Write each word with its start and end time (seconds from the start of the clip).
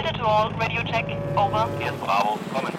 Delta 0.00 0.18
to 0.18 0.24
all, 0.24 0.50
radio 0.54 0.82
check, 0.82 1.04
over. 1.36 1.68
Hier 1.78 1.92
ist 1.92 2.00
Bravo, 2.00 2.38
kommen. 2.54 2.72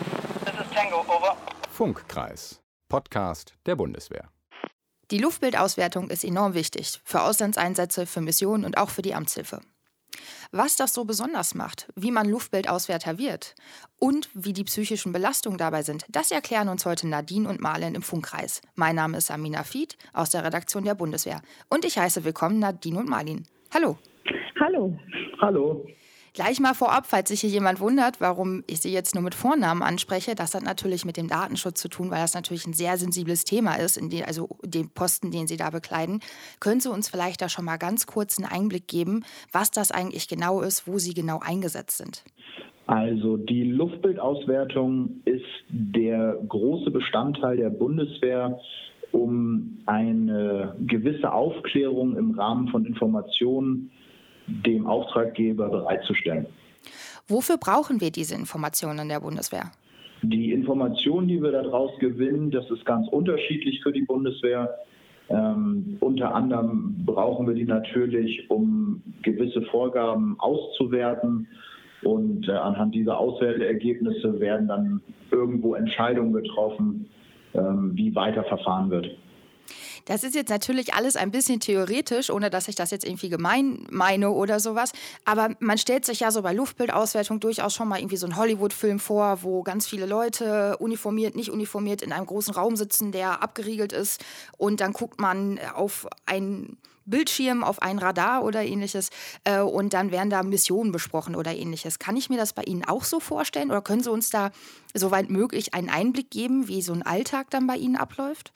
This 0.44 0.56
is 0.56 0.72
Tango, 0.74 1.02
over. 1.02 1.38
Funkkreis, 1.70 2.64
Podcast 2.90 3.54
der 3.68 3.76
Bundeswehr. 3.76 4.30
Die 5.12 5.20
Luftbildauswertung 5.20 6.10
ist 6.10 6.24
enorm 6.24 6.56
wichtig 6.56 7.00
für 7.04 7.22
Auslandseinsätze, 7.22 8.08
für 8.08 8.22
Missionen 8.22 8.66
und 8.66 8.78
auch 8.80 8.90
für 8.90 9.04
die 9.04 9.14
Amtshilfe. 9.14 9.62
Was 10.52 10.78
das 10.78 10.96
so 10.96 11.06
besonders 11.06 11.54
macht, 11.54 11.90
wie 11.96 12.10
man 12.10 12.28
Luftbildauswärter 12.28 13.20
wird 13.20 13.54
und 14.00 14.30
wie 14.34 14.54
die 14.54 14.64
psychischen 14.64 15.12
Belastungen 15.12 15.60
dabei 15.60 15.84
sind, 15.84 16.06
das 16.10 16.32
erklären 16.32 16.70
uns 16.70 16.88
heute 16.88 17.08
Nadine 17.08 17.48
und 17.48 17.62
Marlen 17.62 17.94
im 17.94 18.02
Funkkreis. 18.02 18.64
Mein 18.74 18.96
Name 18.96 19.18
ist 19.18 19.30
Amina 19.30 19.62
Fied 19.62 19.96
aus 20.14 20.32
der 20.32 20.44
Redaktion 20.44 20.86
der 20.86 20.96
Bundeswehr 20.96 21.44
und 21.70 21.86
ich 21.86 22.00
heiße 22.00 22.24
willkommen 22.24 22.58
Nadine 22.58 22.98
und 22.98 23.10
Marlin. 23.10 23.46
Hallo. 23.72 24.00
Hallo. 24.60 24.98
Hallo. 25.40 25.86
Gleich 26.34 26.62
mal 26.62 26.74
vorab, 26.74 27.08
falls 27.08 27.28
sich 27.28 27.42
hier 27.42 27.50
jemand 27.50 27.82
wundert, 27.82 28.22
warum 28.22 28.64
ich 28.66 28.80
Sie 28.80 28.94
jetzt 28.94 29.16
nur 29.16 29.24
mit 29.24 29.36
Vornamen 29.36 29.84
anspreche, 29.84 30.34
das 30.34 30.56
hat 30.56 30.64
natürlich 30.64 31.04
mit 31.04 31.18
dem 31.18 31.28
Datenschutz 31.28 31.82
zu 31.82 31.90
tun, 31.90 32.10
weil 32.10 32.22
das 32.22 32.34
natürlich 32.34 32.66
ein 32.66 32.74
sehr 32.74 32.96
sensibles 32.96 33.44
Thema 33.44 33.76
ist, 33.76 34.00
den, 34.00 34.24
also 34.24 34.48
den 34.64 34.90
Posten, 34.90 35.32
den 35.32 35.48
Sie 35.48 35.58
da 35.58 35.70
bekleiden. 35.72 36.22
Können 36.62 36.80
Sie 36.80 36.90
uns 36.90 37.10
vielleicht 37.10 37.42
da 37.42 37.50
schon 37.50 37.66
mal 37.66 37.76
ganz 37.76 38.08
kurz 38.08 38.40
einen 38.40 38.50
Einblick 38.50 38.88
geben, 38.88 39.26
was 39.52 39.72
das 39.72 39.92
eigentlich 39.92 40.30
genau 40.30 40.62
ist, 40.62 40.88
wo 40.88 41.00
Sie 41.00 41.14
genau 41.14 41.40
eingesetzt 41.40 41.98
sind? 41.98 42.24
Also 42.88 43.36
die 43.36 43.64
Luftbildauswertung 43.64 45.22
ist 45.26 45.44
der 45.68 46.38
große 46.48 46.92
Bestandteil 46.92 47.58
der 47.58 47.72
Bundeswehr, 47.72 48.58
um 49.12 49.80
eine 49.86 50.76
gewisse 50.88 51.34
Aufklärung 51.34 52.16
im 52.16 52.32
Rahmen 52.32 52.70
von 52.70 52.86
Informationen 52.86 53.92
dem 54.66 54.88
Auftraggeber 54.88 55.70
bereitzustellen. 55.70 56.46
Wofür 57.28 57.58
brauchen 57.58 58.02
wir 58.02 58.12
diese 58.12 58.36
Informationen 58.36 59.08
der 59.10 59.20
Bundeswehr? 59.20 59.72
Die 60.24 60.52
Informationen, 60.52 61.28
die 61.28 61.42
wir 61.42 61.52
daraus 61.52 61.98
gewinnen, 62.00 62.52
das 62.52 62.70
ist 62.70 62.86
ganz 62.86 63.08
unterschiedlich 63.08 63.82
für 63.82 63.92
die 63.92 64.02
Bundeswehr. 64.02 64.70
Ähm, 65.30 65.98
unter 66.00 66.36
anderem 66.36 66.96
brauchen 67.06 67.48
wir 67.48 67.56
die 67.56 67.64
natürlich, 67.64 68.50
um 68.50 69.02
gewisse 69.24 69.62
Vorgaben 69.64 70.36
auszuwerten. 70.40 71.48
Und 72.04 72.48
äh, 72.48 72.52
anhand 72.52 72.94
dieser 72.94 73.18
Auswerteergebnisse 73.18 74.40
werden 74.40 74.68
dann 74.68 75.02
irgendwo 75.32 75.76
Entscheidungen 75.76 76.34
getroffen, 76.34 77.08
ähm, 77.54 77.92
wie 77.96 78.14
weiter 78.14 78.44
verfahren 78.44 78.90
wird. 78.90 79.10
Das 80.06 80.24
ist 80.24 80.36
jetzt 80.36 80.50
natürlich 80.50 80.94
alles 80.94 81.16
ein 81.16 81.32
bisschen 81.32 81.60
theoretisch, 81.60 82.30
ohne 82.30 82.50
dass 82.50 82.68
ich 82.68 82.76
das 82.76 82.92
jetzt 82.92 83.06
irgendwie 83.06 83.30
gemein 83.30 83.86
meine 83.90 84.32
oder 84.32 84.60
sowas. 84.60 84.92
Aber 85.26 85.56
man 85.60 85.78
stellt 85.78 86.06
sich 86.06 86.22
ja 86.22 86.32
so 86.32 86.42
bei 86.42 86.54
Luftbildauswertung 86.54 87.40
durchaus 87.40 87.74
schon 87.74 87.88
mal 87.88 88.00
irgendwie 88.00 88.18
so 88.18 88.26
einen 88.26 88.36
Hollywood-Film 88.36 89.00
vor, 89.00 89.44
wo 89.44 89.64
ganz 89.64 89.88
viele 89.88 90.06
Leute 90.06 90.78
uniformiert, 90.78 91.36
nicht 91.36 91.50
uniformiert 91.50 92.02
in 92.02 92.12
einem 92.12 92.26
großen 92.26 92.54
Raum 92.54 92.76
sitzen, 92.76 93.12
der 93.12 93.42
abgeriegelt 93.42 93.94
ist. 93.94 94.24
Und 94.58 94.82
dann 94.82 94.94
guckt 94.94 95.20
man 95.20 95.60
auf 95.76 96.08
ein 96.26 96.78
Bildschirm, 97.06 97.64
auf 97.64 97.82
ein 97.82 98.00
Radar 98.00 98.44
oder 98.44 98.64
ähnliches. 98.64 99.10
Äh, 99.44 99.60
und 99.60 99.94
dann 99.94 100.12
werden 100.12 100.30
da 100.30 100.44
Missionen 100.44 100.92
besprochen 100.92 101.36
oder 101.36 101.54
ähnliches. 101.54 102.00
Kann 102.00 102.16
ich 102.16 102.30
mir 102.30 102.38
das 102.38 102.54
bei 102.54 102.64
Ihnen 102.64 102.86
auch 102.86 103.04
so 103.04 103.20
vorstellen? 103.20 103.72
Oder 103.72 103.82
können 103.82 104.04
Sie 104.04 104.12
uns 104.12 104.30
da 104.30 104.52
soweit 104.94 105.30
möglich 105.30 105.74
einen 105.74 105.90
Einblick 105.90 106.32
geben, 106.32 106.68
wie 106.68 106.82
so 106.82 106.94
ein 106.94 107.04
Alltag 107.04 107.50
dann 107.50 107.68
bei 107.68 107.76
Ihnen 107.76 107.96
abläuft? 107.96 108.52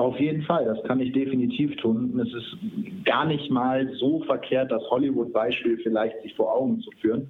Auf 0.00 0.18
jeden 0.18 0.40
Fall, 0.44 0.64
das 0.64 0.82
kann 0.84 0.98
ich 0.98 1.12
definitiv 1.12 1.76
tun. 1.76 2.18
Es 2.18 2.32
ist 2.32 2.56
gar 3.04 3.26
nicht 3.26 3.50
mal 3.50 3.86
so 3.96 4.20
verkehrt, 4.20 4.72
das 4.72 4.82
Hollywood-Beispiel 4.88 5.76
vielleicht 5.82 6.22
sich 6.22 6.34
vor 6.36 6.54
Augen 6.54 6.80
zu 6.80 6.90
führen. 7.02 7.28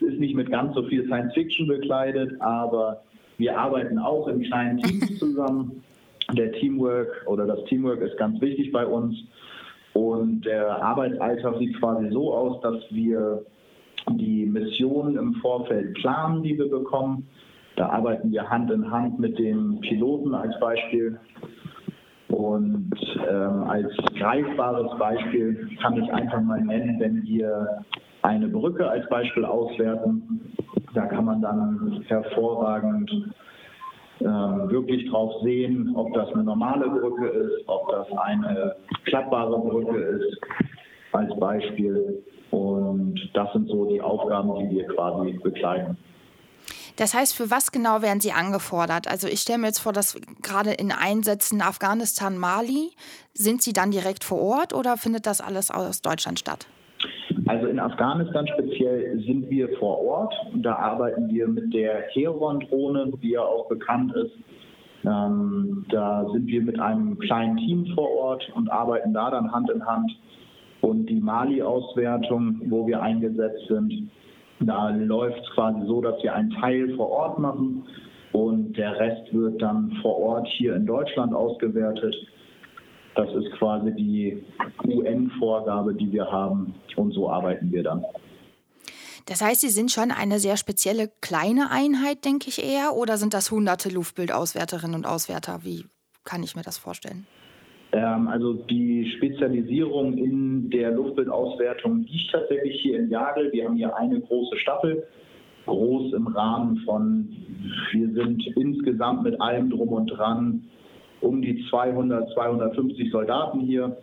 Es 0.00 0.08
ist 0.08 0.18
nicht 0.18 0.34
mit 0.34 0.50
ganz 0.50 0.74
so 0.74 0.82
viel 0.82 1.04
Science-Fiction 1.04 1.68
bekleidet, 1.68 2.32
aber 2.40 3.04
wir 3.36 3.56
arbeiten 3.56 4.00
auch 4.00 4.26
in 4.26 4.42
kleinen 4.42 4.78
Teams 4.78 5.16
zusammen. 5.20 5.84
Der 6.32 6.50
Teamwork 6.54 7.24
oder 7.28 7.46
das 7.46 7.62
Teamwork 7.66 8.00
ist 8.00 8.18
ganz 8.18 8.40
wichtig 8.40 8.72
bei 8.72 8.84
uns. 8.84 9.16
Und 9.92 10.44
der 10.44 10.82
Arbeitsalltag 10.82 11.56
sieht 11.58 11.78
quasi 11.78 12.10
so 12.10 12.34
aus, 12.34 12.60
dass 12.62 12.82
wir 12.90 13.46
die 14.10 14.44
Missionen 14.44 15.16
im 15.16 15.34
Vorfeld 15.34 15.94
planen, 15.94 16.42
die 16.42 16.58
wir 16.58 16.68
bekommen. 16.68 17.28
Da 17.76 17.90
arbeiten 17.90 18.32
wir 18.32 18.50
Hand 18.50 18.72
in 18.72 18.90
Hand 18.90 19.20
mit 19.20 19.38
dem 19.38 19.78
Piloten 19.82 20.34
als 20.34 20.58
Beispiel 20.58 21.20
und 22.28 22.92
ähm, 23.28 23.62
als 23.64 23.90
greifbares 24.18 24.98
Beispiel 24.98 25.68
kann 25.80 25.96
ich 26.02 26.12
einfach 26.12 26.40
mal 26.42 26.60
nennen, 26.60 27.00
wenn 27.00 27.22
wir 27.22 27.84
eine 28.22 28.48
Brücke 28.48 28.88
als 28.88 29.08
Beispiel 29.08 29.44
auswerten, 29.44 30.52
da 30.94 31.06
kann 31.06 31.24
man 31.24 31.40
dann 31.40 32.04
hervorragend 32.06 33.10
ähm, 34.20 34.70
wirklich 34.70 35.08
drauf 35.10 35.32
sehen, 35.42 35.92
ob 35.94 36.12
das 36.14 36.32
eine 36.32 36.42
normale 36.42 36.88
Brücke 36.88 37.28
ist, 37.28 37.68
ob 37.68 37.88
das 37.90 38.06
eine 38.18 38.74
klappbare 39.04 39.58
Brücke 39.60 39.96
ist, 39.96 40.40
als 41.12 41.34
Beispiel. 41.38 42.22
Und 42.50 43.30
das 43.34 43.52
sind 43.52 43.68
so 43.68 43.86
die 43.86 44.00
Aufgaben, 44.00 44.54
die 44.58 44.76
wir 44.76 44.86
quasi 44.88 45.32
begleiten. 45.42 45.96
Das 46.98 47.14
heißt, 47.14 47.36
für 47.36 47.48
was 47.48 47.70
genau 47.70 48.02
werden 48.02 48.18
Sie 48.18 48.32
angefordert? 48.32 49.06
Also 49.06 49.28
ich 49.28 49.38
stelle 49.40 49.58
mir 49.60 49.68
jetzt 49.68 49.78
vor, 49.78 49.92
dass 49.92 50.20
gerade 50.42 50.72
in 50.72 50.90
Einsätzen 50.90 51.62
Afghanistan, 51.62 52.36
Mali, 52.36 52.90
sind 53.34 53.62
Sie 53.62 53.72
dann 53.72 53.92
direkt 53.92 54.24
vor 54.24 54.40
Ort 54.40 54.74
oder 54.74 54.96
findet 54.96 55.24
das 55.24 55.40
alles 55.40 55.70
aus 55.70 56.02
Deutschland 56.02 56.40
statt? 56.40 56.66
Also 57.46 57.68
in 57.68 57.78
Afghanistan 57.78 58.48
speziell 58.48 59.22
sind 59.24 59.48
wir 59.48 59.68
vor 59.78 60.02
Ort. 60.04 60.34
Da 60.56 60.74
arbeiten 60.74 61.28
wir 61.30 61.46
mit 61.46 61.72
der 61.72 62.02
Heron-Drohne, 62.14 63.12
die 63.22 63.30
ja 63.30 63.42
auch 63.42 63.68
bekannt 63.68 64.12
ist. 64.16 64.32
Ähm, 65.04 65.86
da 65.90 66.28
sind 66.32 66.48
wir 66.48 66.62
mit 66.62 66.80
einem 66.80 67.16
kleinen 67.20 67.58
Team 67.58 67.86
vor 67.94 68.10
Ort 68.10 68.50
und 68.56 68.68
arbeiten 68.68 69.14
da 69.14 69.30
dann 69.30 69.52
Hand 69.52 69.70
in 69.70 69.86
Hand. 69.86 70.10
Und 70.80 71.06
die 71.06 71.20
Mali-Auswertung, 71.20 72.60
wo 72.66 72.88
wir 72.88 73.00
eingesetzt 73.00 73.68
sind, 73.68 74.10
da 74.60 74.90
läuft 74.90 75.40
es 75.40 75.50
quasi 75.54 75.86
so, 75.86 76.00
dass 76.00 76.22
wir 76.22 76.34
einen 76.34 76.50
Teil 76.50 76.94
vor 76.96 77.10
Ort 77.10 77.38
machen 77.38 77.84
und 78.32 78.76
der 78.76 78.98
Rest 78.98 79.32
wird 79.32 79.60
dann 79.62 79.96
vor 80.02 80.18
Ort 80.18 80.48
hier 80.48 80.74
in 80.76 80.86
Deutschland 80.86 81.34
ausgewertet. 81.34 82.14
Das 83.14 83.28
ist 83.34 83.50
quasi 83.58 83.92
die 83.92 84.44
UN-Vorgabe, 84.84 85.94
die 85.94 86.12
wir 86.12 86.30
haben 86.30 86.74
und 86.96 87.12
so 87.12 87.30
arbeiten 87.30 87.72
wir 87.72 87.82
dann. 87.82 88.04
Das 89.26 89.42
heißt, 89.42 89.60
Sie 89.60 89.68
sind 89.68 89.90
schon 89.90 90.10
eine 90.10 90.38
sehr 90.38 90.56
spezielle 90.56 91.10
kleine 91.20 91.70
Einheit, 91.70 92.24
denke 92.24 92.48
ich 92.48 92.64
eher, 92.64 92.94
oder 92.94 93.18
sind 93.18 93.34
das 93.34 93.50
hunderte 93.50 93.90
Luftbildauswerterinnen 93.90 94.94
und 94.94 95.06
Auswerter? 95.06 95.60
Wie 95.64 95.84
kann 96.24 96.42
ich 96.42 96.56
mir 96.56 96.62
das 96.62 96.78
vorstellen? 96.78 97.26
Ähm, 97.92 98.28
also 98.28 98.54
die 98.54 99.10
Spezialisierung 99.16 100.16
in 100.18 100.70
der 100.70 100.90
Luftbildauswertung 100.92 102.04
liegt 102.04 102.30
tatsächlich 102.32 102.80
hier 102.82 102.98
in 102.98 103.10
Jagel. 103.10 103.50
Wir 103.52 103.64
haben 103.64 103.76
hier 103.76 103.96
eine 103.96 104.20
große 104.20 104.56
Staffel, 104.58 105.06
groß 105.66 106.12
im 106.12 106.26
Rahmen 106.26 106.78
von, 106.84 107.28
wir 107.92 108.12
sind 108.12 108.46
insgesamt 108.56 109.22
mit 109.22 109.40
allem 109.40 109.70
drum 109.70 109.88
und 109.88 110.06
dran 110.06 110.64
um 111.20 111.42
die 111.42 111.66
200, 111.70 112.32
250 112.34 113.10
Soldaten 113.10 113.60
hier. 113.60 113.96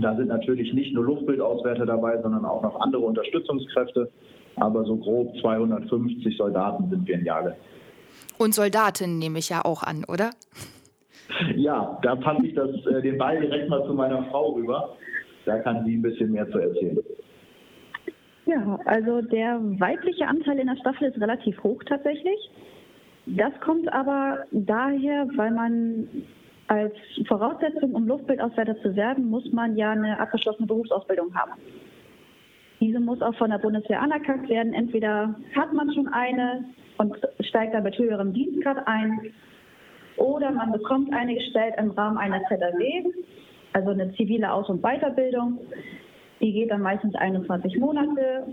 Da 0.00 0.14
sind 0.16 0.28
natürlich 0.28 0.72
nicht 0.72 0.94
nur 0.94 1.04
Luftbildauswerter 1.04 1.86
dabei, 1.86 2.20
sondern 2.22 2.44
auch 2.44 2.62
noch 2.62 2.80
andere 2.80 3.02
Unterstützungskräfte. 3.02 4.10
Aber 4.56 4.84
so 4.84 4.96
grob 4.96 5.36
250 5.40 6.36
Soldaten 6.36 6.88
sind 6.88 7.06
wir 7.06 7.16
in 7.16 7.24
Jagel. 7.24 7.56
Und 8.38 8.54
Soldatinnen 8.54 9.18
nehme 9.18 9.38
ich 9.38 9.48
ja 9.48 9.64
auch 9.64 9.82
an, 9.82 10.04
oder? 10.04 10.30
Ja, 11.56 11.98
da 12.02 12.14
passe 12.16 12.46
ich 12.46 12.54
das, 12.54 12.70
äh, 12.86 13.02
den 13.02 13.18
Ball 13.18 13.40
direkt 13.40 13.68
mal 13.68 13.84
zu 13.84 13.94
meiner 13.94 14.24
Frau 14.24 14.52
rüber. 14.52 14.96
Da 15.44 15.58
kann 15.58 15.84
sie 15.84 15.96
ein 15.96 16.02
bisschen 16.02 16.32
mehr 16.32 16.48
zu 16.50 16.58
erzählen. 16.58 16.98
Ja, 18.46 18.78
also 18.84 19.22
der 19.22 19.60
weibliche 19.80 20.26
Anteil 20.26 20.58
in 20.58 20.68
der 20.68 20.76
Staffel 20.76 21.08
ist 21.08 21.20
relativ 21.20 21.62
hoch 21.62 21.82
tatsächlich. 21.84 22.38
Das 23.26 23.52
kommt 23.60 23.92
aber 23.92 24.44
daher, 24.52 25.28
weil 25.34 25.50
man 25.50 26.08
als 26.68 26.94
Voraussetzung, 27.26 27.94
um 27.94 28.06
Luftbildauswerter 28.06 28.80
zu 28.82 28.94
werden, 28.94 29.28
muss 29.28 29.50
man 29.52 29.76
ja 29.76 29.90
eine 29.90 30.18
abgeschlossene 30.18 30.66
Berufsausbildung 30.66 31.34
haben. 31.34 31.52
Diese 32.80 33.00
muss 33.00 33.22
auch 33.22 33.34
von 33.36 33.50
der 33.50 33.58
Bundeswehr 33.58 34.00
anerkannt 34.00 34.48
werden. 34.48 34.74
Entweder 34.74 35.34
hat 35.56 35.72
man 35.72 35.92
schon 35.92 36.08
eine 36.08 36.64
und 36.98 37.16
steigt 37.40 37.74
dann 37.74 37.82
mit 37.82 37.98
höherem 37.98 38.32
Dienstgrad 38.32 38.86
ein 38.86 39.32
oder 40.16 40.50
man 40.50 40.72
bekommt 40.72 41.12
eine 41.12 41.34
gestellt 41.34 41.74
im 41.78 41.90
Rahmen 41.90 42.18
einer 42.18 42.40
ZAW, 42.48 43.04
also 43.72 43.90
eine 43.90 44.14
zivile 44.14 44.52
Aus- 44.52 44.68
und 44.68 44.82
Weiterbildung. 44.82 45.58
Die 46.40 46.52
geht 46.52 46.70
dann 46.70 46.82
meistens 46.82 47.14
21 47.14 47.78
Monate 47.78 48.46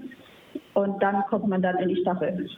und 0.73 1.01
dann 1.01 1.23
kommt 1.29 1.47
man 1.47 1.61
dann 1.61 1.77
in 1.79 1.89
die 1.89 2.01
Staffel. 2.01 2.49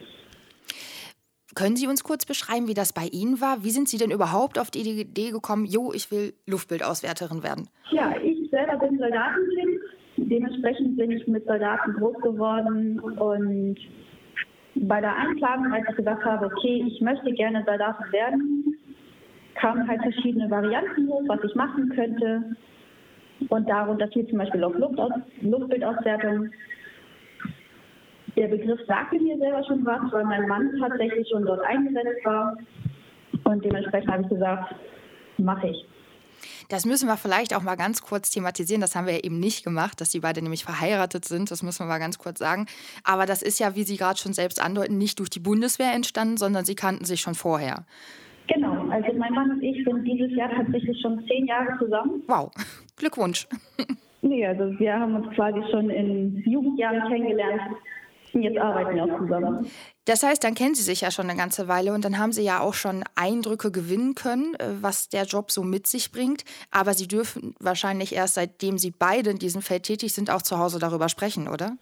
Können 1.54 1.76
Sie 1.76 1.86
uns 1.86 2.04
kurz 2.04 2.26
beschreiben, 2.26 2.68
wie 2.68 2.74
das 2.74 2.92
bei 2.92 3.08
Ihnen 3.10 3.40
war? 3.40 3.64
Wie 3.64 3.70
sind 3.70 3.88
Sie 3.88 3.96
denn 3.96 4.10
überhaupt 4.10 4.58
auf 4.58 4.70
die 4.70 4.80
Idee 4.80 5.30
gekommen, 5.30 5.64
jo, 5.64 5.90
ich 5.94 6.10
will 6.10 6.34
Luftbildauswärterin 6.46 7.42
werden? 7.42 7.68
Ja, 7.90 8.14
ich 8.22 8.50
selber 8.50 8.76
bin 8.76 8.98
Soldatenkind. 8.98 9.80
Dementsprechend 10.18 10.96
bin 10.96 11.12
ich 11.12 11.26
mit 11.26 11.46
Soldaten 11.46 11.94
groß 11.94 12.16
geworden 12.20 13.00
und 13.00 13.76
bei 14.74 15.00
der 15.00 15.16
Einplanung, 15.16 15.72
als 15.72 15.86
ich 15.88 15.96
gesagt 15.96 16.24
habe, 16.24 16.46
okay, 16.46 16.84
ich 16.86 17.00
möchte 17.00 17.32
gerne 17.32 17.64
Soldatin 17.64 18.12
werden, 18.12 18.76
kamen 19.60 19.88
halt 19.88 20.02
verschiedene 20.02 20.50
Varianten 20.50 21.08
hoch, 21.08 21.22
was 21.26 21.42
ich 21.44 21.54
machen 21.54 21.88
könnte. 21.90 22.56
Und 23.48 23.68
darunter 23.68 24.08
fiel 24.08 24.26
zum 24.28 24.38
Beispiel 24.38 24.64
auch 24.64 24.74
Luftbildauswertung. 24.74 26.50
Der 28.36 28.48
Begriff 28.48 28.80
sagte 28.86 29.18
mir 29.18 29.38
selber 29.38 29.64
schon 29.64 29.84
was, 29.84 30.12
weil 30.12 30.24
mein 30.24 30.46
Mann 30.46 30.70
tatsächlich 30.78 31.28
schon 31.28 31.44
dort 31.44 31.64
eingesetzt 31.64 32.24
war. 32.24 32.56
Und 33.44 33.64
dementsprechend 33.64 34.10
habe 34.10 34.22
ich 34.22 34.28
gesagt, 34.28 34.74
mache 35.38 35.68
ich. 35.68 35.86
Das 36.68 36.84
müssen 36.84 37.08
wir 37.08 37.16
vielleicht 37.16 37.54
auch 37.54 37.62
mal 37.62 37.76
ganz 37.76 38.02
kurz 38.02 38.30
thematisieren. 38.30 38.80
Das 38.80 38.94
haben 38.94 39.06
wir 39.06 39.14
ja 39.14 39.20
eben 39.20 39.38
nicht 39.38 39.64
gemacht, 39.64 40.00
dass 40.00 40.10
die 40.10 40.20
beide 40.20 40.42
nämlich 40.42 40.64
verheiratet 40.64 41.24
sind. 41.24 41.50
Das 41.50 41.62
müssen 41.62 41.80
wir 41.80 41.86
mal 41.86 41.98
ganz 41.98 42.18
kurz 42.18 42.38
sagen. 42.38 42.66
Aber 43.04 43.24
das 43.26 43.42
ist 43.42 43.60
ja, 43.60 43.74
wie 43.74 43.84
Sie 43.84 43.96
gerade 43.96 44.18
schon 44.18 44.32
selbst 44.32 44.60
andeuten, 44.60 44.98
nicht 44.98 45.18
durch 45.18 45.30
die 45.30 45.40
Bundeswehr 45.40 45.92
entstanden, 45.92 46.36
sondern 46.36 46.64
Sie 46.64 46.74
kannten 46.74 47.04
sich 47.04 47.20
schon 47.20 47.34
vorher. 47.34 47.84
Also 48.90 49.18
mein 49.18 49.32
Mann 49.32 49.50
und 49.50 49.62
ich 49.62 49.84
sind 49.84 50.04
dieses 50.04 50.30
Jahr 50.36 50.50
tatsächlich 50.50 51.00
schon 51.00 51.24
zehn 51.26 51.46
Jahre 51.46 51.78
zusammen. 51.78 52.22
Wow, 52.26 52.50
Glückwunsch. 52.96 53.46
Nee, 54.22 54.46
also 54.46 54.78
wir 54.78 54.98
haben 54.98 55.14
uns 55.14 55.34
quasi 55.34 55.60
schon 55.70 55.90
in 55.90 56.42
Jugendjahren 56.44 57.08
kennengelernt. 57.08 57.62
Und 58.32 58.42
jetzt 58.42 58.58
arbeiten 58.58 58.96
wir 58.96 59.04
auch 59.04 59.18
zusammen. 59.18 59.66
Das 60.04 60.22
heißt, 60.22 60.44
dann 60.44 60.54
kennen 60.54 60.74
Sie 60.74 60.82
sich 60.82 61.00
ja 61.00 61.10
schon 61.10 61.28
eine 61.28 61.38
ganze 61.38 61.68
Weile 61.68 61.92
und 61.92 62.04
dann 62.04 62.18
haben 62.18 62.32
Sie 62.32 62.42
ja 62.42 62.60
auch 62.60 62.74
schon 62.74 63.02
Eindrücke 63.14 63.70
gewinnen 63.70 64.14
können, 64.14 64.54
äh, 64.56 64.72
was 64.80 65.08
der 65.08 65.24
Job 65.24 65.50
so 65.50 65.62
mit 65.62 65.86
sich 65.86 66.12
bringt. 66.12 66.44
Aber 66.70 66.92
Sie 66.94 67.08
dürfen 67.08 67.54
wahrscheinlich 67.60 68.14
erst 68.14 68.34
seitdem 68.34 68.78
Sie 68.78 68.92
beide 68.96 69.30
in 69.30 69.38
diesem 69.38 69.62
Feld 69.62 69.84
tätig 69.84 70.12
sind, 70.12 70.30
auch 70.30 70.42
zu 70.42 70.58
Hause 70.58 70.78
darüber 70.78 71.08
sprechen, 71.08 71.48
oder? 71.48 71.76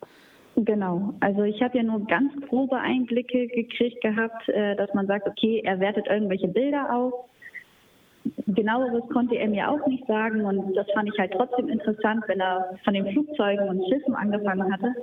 Genau, 0.57 1.15
also 1.19 1.43
ich 1.43 1.61
habe 1.63 1.77
ja 1.77 1.83
nur 1.83 2.07
ganz 2.07 2.33
grobe 2.49 2.77
Einblicke 2.77 3.49
gekriegt 3.49 4.01
gehabt, 4.03 4.49
äh, 4.49 4.77
dass 4.77 4.93
man 4.95 5.07
sagt, 5.07 5.27
okay, 5.27 5.61
er 5.65 5.81
wertet 5.81 6.07
irgendwelche 6.07 6.47
Bilder 6.47 6.95
auf. 6.95 7.13
Genaueres 8.47 9.03
konnte 9.13 9.35
er 9.35 9.49
mir 9.49 9.69
auch 9.69 9.85
nicht 9.87 10.07
sagen 10.07 10.45
und 10.45 10.75
das 10.75 10.87
fand 10.93 11.11
ich 11.13 11.19
halt 11.19 11.33
trotzdem 11.33 11.69
interessant, 11.69 12.23
wenn 12.29 12.41
er 12.41 12.79
von 12.85 12.95
den 12.95 13.07
Flugzeugen 13.09 13.69
und 13.69 13.85
Schiffen 13.89 14.15
angefangen 14.15 14.73
hatte. 14.73 14.95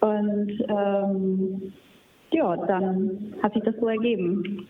Und 0.00 0.52
ähm, 0.68 1.72
ja, 2.32 2.56
dann 2.56 3.34
hat 3.42 3.54
sich 3.54 3.64
das 3.64 3.74
so 3.76 3.88
ergeben. 3.88 4.68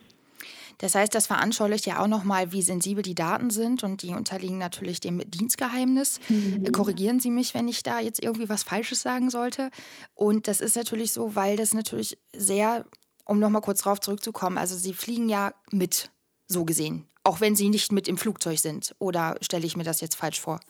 Das 0.78 0.94
heißt, 0.94 1.14
das 1.14 1.26
veranschaulicht 1.26 1.86
ja 1.86 2.00
auch 2.00 2.06
nochmal, 2.06 2.52
wie 2.52 2.62
sensibel 2.62 3.02
die 3.02 3.14
Daten 3.14 3.50
sind 3.50 3.82
und 3.82 4.02
die 4.02 4.14
unterliegen 4.14 4.58
natürlich 4.58 5.00
dem 5.00 5.22
Dienstgeheimnis. 5.30 6.20
Mhm. 6.28 6.70
Korrigieren 6.72 7.20
Sie 7.20 7.30
mich, 7.30 7.54
wenn 7.54 7.68
ich 7.68 7.82
da 7.82 8.00
jetzt 8.00 8.22
irgendwie 8.22 8.48
was 8.48 8.62
Falsches 8.62 9.02
sagen 9.02 9.30
sollte. 9.30 9.70
Und 10.14 10.48
das 10.48 10.60
ist 10.60 10.76
natürlich 10.76 11.12
so, 11.12 11.34
weil 11.34 11.56
das 11.56 11.72
natürlich 11.72 12.18
sehr, 12.34 12.84
um 13.24 13.38
nochmal 13.38 13.62
kurz 13.62 13.80
drauf 13.82 14.00
zurückzukommen, 14.00 14.58
also 14.58 14.76
Sie 14.76 14.92
fliegen 14.92 15.28
ja 15.28 15.54
mit, 15.70 16.10
so 16.48 16.64
gesehen, 16.64 17.06
auch 17.24 17.40
wenn 17.40 17.56
Sie 17.56 17.68
nicht 17.68 17.90
mit 17.90 18.06
im 18.06 18.18
Flugzeug 18.18 18.58
sind. 18.58 18.94
Oder 18.98 19.36
stelle 19.40 19.66
ich 19.66 19.76
mir 19.76 19.84
das 19.84 20.00
jetzt 20.00 20.16
falsch 20.16 20.40
vor? 20.40 20.60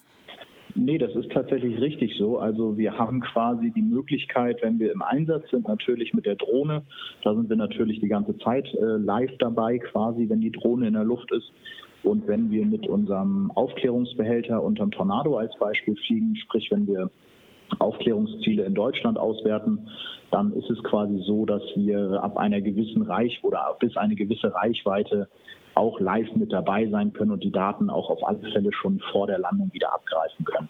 Nee, 0.78 0.98
das 0.98 1.14
ist 1.14 1.30
tatsächlich 1.32 1.80
richtig 1.80 2.16
so. 2.18 2.38
Also 2.38 2.76
wir 2.76 2.98
haben 2.98 3.20
quasi 3.20 3.70
die 3.70 3.82
Möglichkeit, 3.82 4.58
wenn 4.60 4.78
wir 4.78 4.92
im 4.92 5.00
Einsatz 5.00 5.48
sind, 5.50 5.66
natürlich 5.66 6.12
mit 6.12 6.26
der 6.26 6.34
Drohne, 6.34 6.82
da 7.22 7.34
sind 7.34 7.48
wir 7.48 7.56
natürlich 7.56 8.00
die 8.00 8.08
ganze 8.08 8.36
Zeit 8.38 8.66
äh, 8.74 8.98
live 8.98 9.30
dabei, 9.38 9.78
quasi, 9.78 10.28
wenn 10.28 10.40
die 10.40 10.52
Drohne 10.52 10.88
in 10.88 10.92
der 10.92 11.04
Luft 11.04 11.32
ist. 11.32 11.50
Und 12.02 12.28
wenn 12.28 12.50
wir 12.50 12.66
mit 12.66 12.86
unserem 12.86 13.50
Aufklärungsbehälter 13.52 14.62
unterm 14.62 14.90
Tornado 14.90 15.38
als 15.38 15.56
Beispiel 15.58 15.96
fliegen, 16.06 16.36
sprich 16.36 16.70
wenn 16.70 16.86
wir 16.86 17.10
Aufklärungsziele 17.78 18.64
in 18.64 18.74
Deutschland 18.74 19.18
auswerten, 19.18 19.88
dann 20.30 20.52
ist 20.52 20.68
es 20.68 20.82
quasi 20.82 21.22
so, 21.26 21.46
dass 21.46 21.62
wir 21.74 22.22
ab 22.22 22.36
einer 22.36 22.60
gewissen 22.60 23.02
Reich 23.02 23.42
oder 23.42 23.76
bis 23.80 23.96
eine 23.96 24.14
gewisse 24.14 24.54
Reichweite 24.54 25.28
auch 25.76 26.00
live 26.00 26.34
mit 26.34 26.52
dabei 26.52 26.88
sein 26.88 27.12
können 27.12 27.30
und 27.30 27.44
die 27.44 27.52
Daten 27.52 27.90
auch 27.90 28.10
auf 28.10 28.26
alle 28.26 28.40
Fälle 28.52 28.72
schon 28.72 29.00
vor 29.12 29.26
der 29.26 29.38
Landung 29.38 29.72
wieder 29.72 29.92
abgreifen 29.92 30.44
können. 30.44 30.68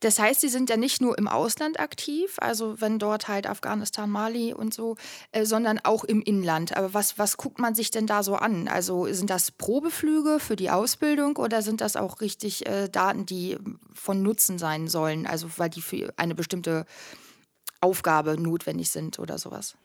Das 0.00 0.20
heißt, 0.20 0.40
Sie 0.40 0.48
sind 0.48 0.70
ja 0.70 0.76
nicht 0.76 1.00
nur 1.00 1.18
im 1.18 1.26
Ausland 1.26 1.80
aktiv, 1.80 2.36
also 2.40 2.80
wenn 2.80 3.00
dort 3.00 3.26
halt 3.26 3.48
Afghanistan, 3.48 4.08
Mali 4.08 4.54
und 4.54 4.72
so, 4.72 4.94
äh, 5.32 5.44
sondern 5.44 5.80
auch 5.82 6.04
im 6.04 6.22
Inland. 6.22 6.76
Aber 6.76 6.94
was, 6.94 7.18
was 7.18 7.36
guckt 7.36 7.58
man 7.58 7.74
sich 7.74 7.90
denn 7.90 8.06
da 8.06 8.22
so 8.22 8.36
an? 8.36 8.68
Also 8.68 9.06
sind 9.06 9.28
das 9.28 9.50
Probeflüge 9.50 10.38
für 10.38 10.54
die 10.54 10.70
Ausbildung 10.70 11.36
oder 11.36 11.62
sind 11.62 11.80
das 11.80 11.96
auch 11.96 12.20
richtig 12.20 12.68
äh, 12.68 12.88
Daten, 12.88 13.26
die 13.26 13.56
von 13.92 14.22
Nutzen 14.22 14.58
sein 14.58 14.86
sollen, 14.86 15.26
also 15.26 15.48
weil 15.56 15.70
die 15.70 15.82
für 15.82 16.12
eine 16.16 16.36
bestimmte 16.36 16.84
Aufgabe 17.80 18.40
notwendig 18.40 18.90
sind 18.90 19.18
oder 19.18 19.36
sowas? 19.36 19.76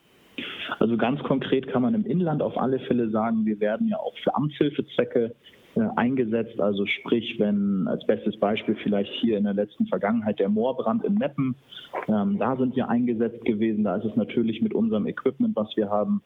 Also 0.79 0.97
ganz 0.97 1.21
konkret 1.23 1.67
kann 1.67 1.81
man 1.81 1.93
im 1.93 2.05
Inland 2.05 2.41
auf 2.41 2.57
alle 2.57 2.79
Fälle 2.79 3.09
sagen, 3.09 3.45
wir 3.45 3.59
werden 3.59 3.87
ja 3.87 3.97
auch 3.97 4.15
für 4.23 4.35
Amtshilfezwecke 4.35 5.35
äh, 5.75 5.81
eingesetzt. 5.95 6.59
Also 6.59 6.85
sprich, 6.85 7.39
wenn 7.39 7.87
als 7.87 8.05
bestes 8.05 8.37
Beispiel 8.37 8.75
vielleicht 8.75 9.11
hier 9.13 9.37
in 9.37 9.43
der 9.43 9.53
letzten 9.53 9.87
Vergangenheit 9.87 10.39
der 10.39 10.49
Moorbrand 10.49 11.03
in 11.03 11.15
Meppen, 11.15 11.55
ähm, 12.07 12.37
da 12.39 12.55
sind 12.55 12.75
wir 12.75 12.89
eingesetzt 12.89 13.43
gewesen. 13.45 13.83
Da 13.83 13.95
ist 13.95 14.05
es 14.05 14.15
natürlich 14.15 14.61
mit 14.61 14.73
unserem 14.73 15.07
Equipment, 15.07 15.55
was 15.55 15.75
wir 15.75 15.89
haben, 15.89 16.21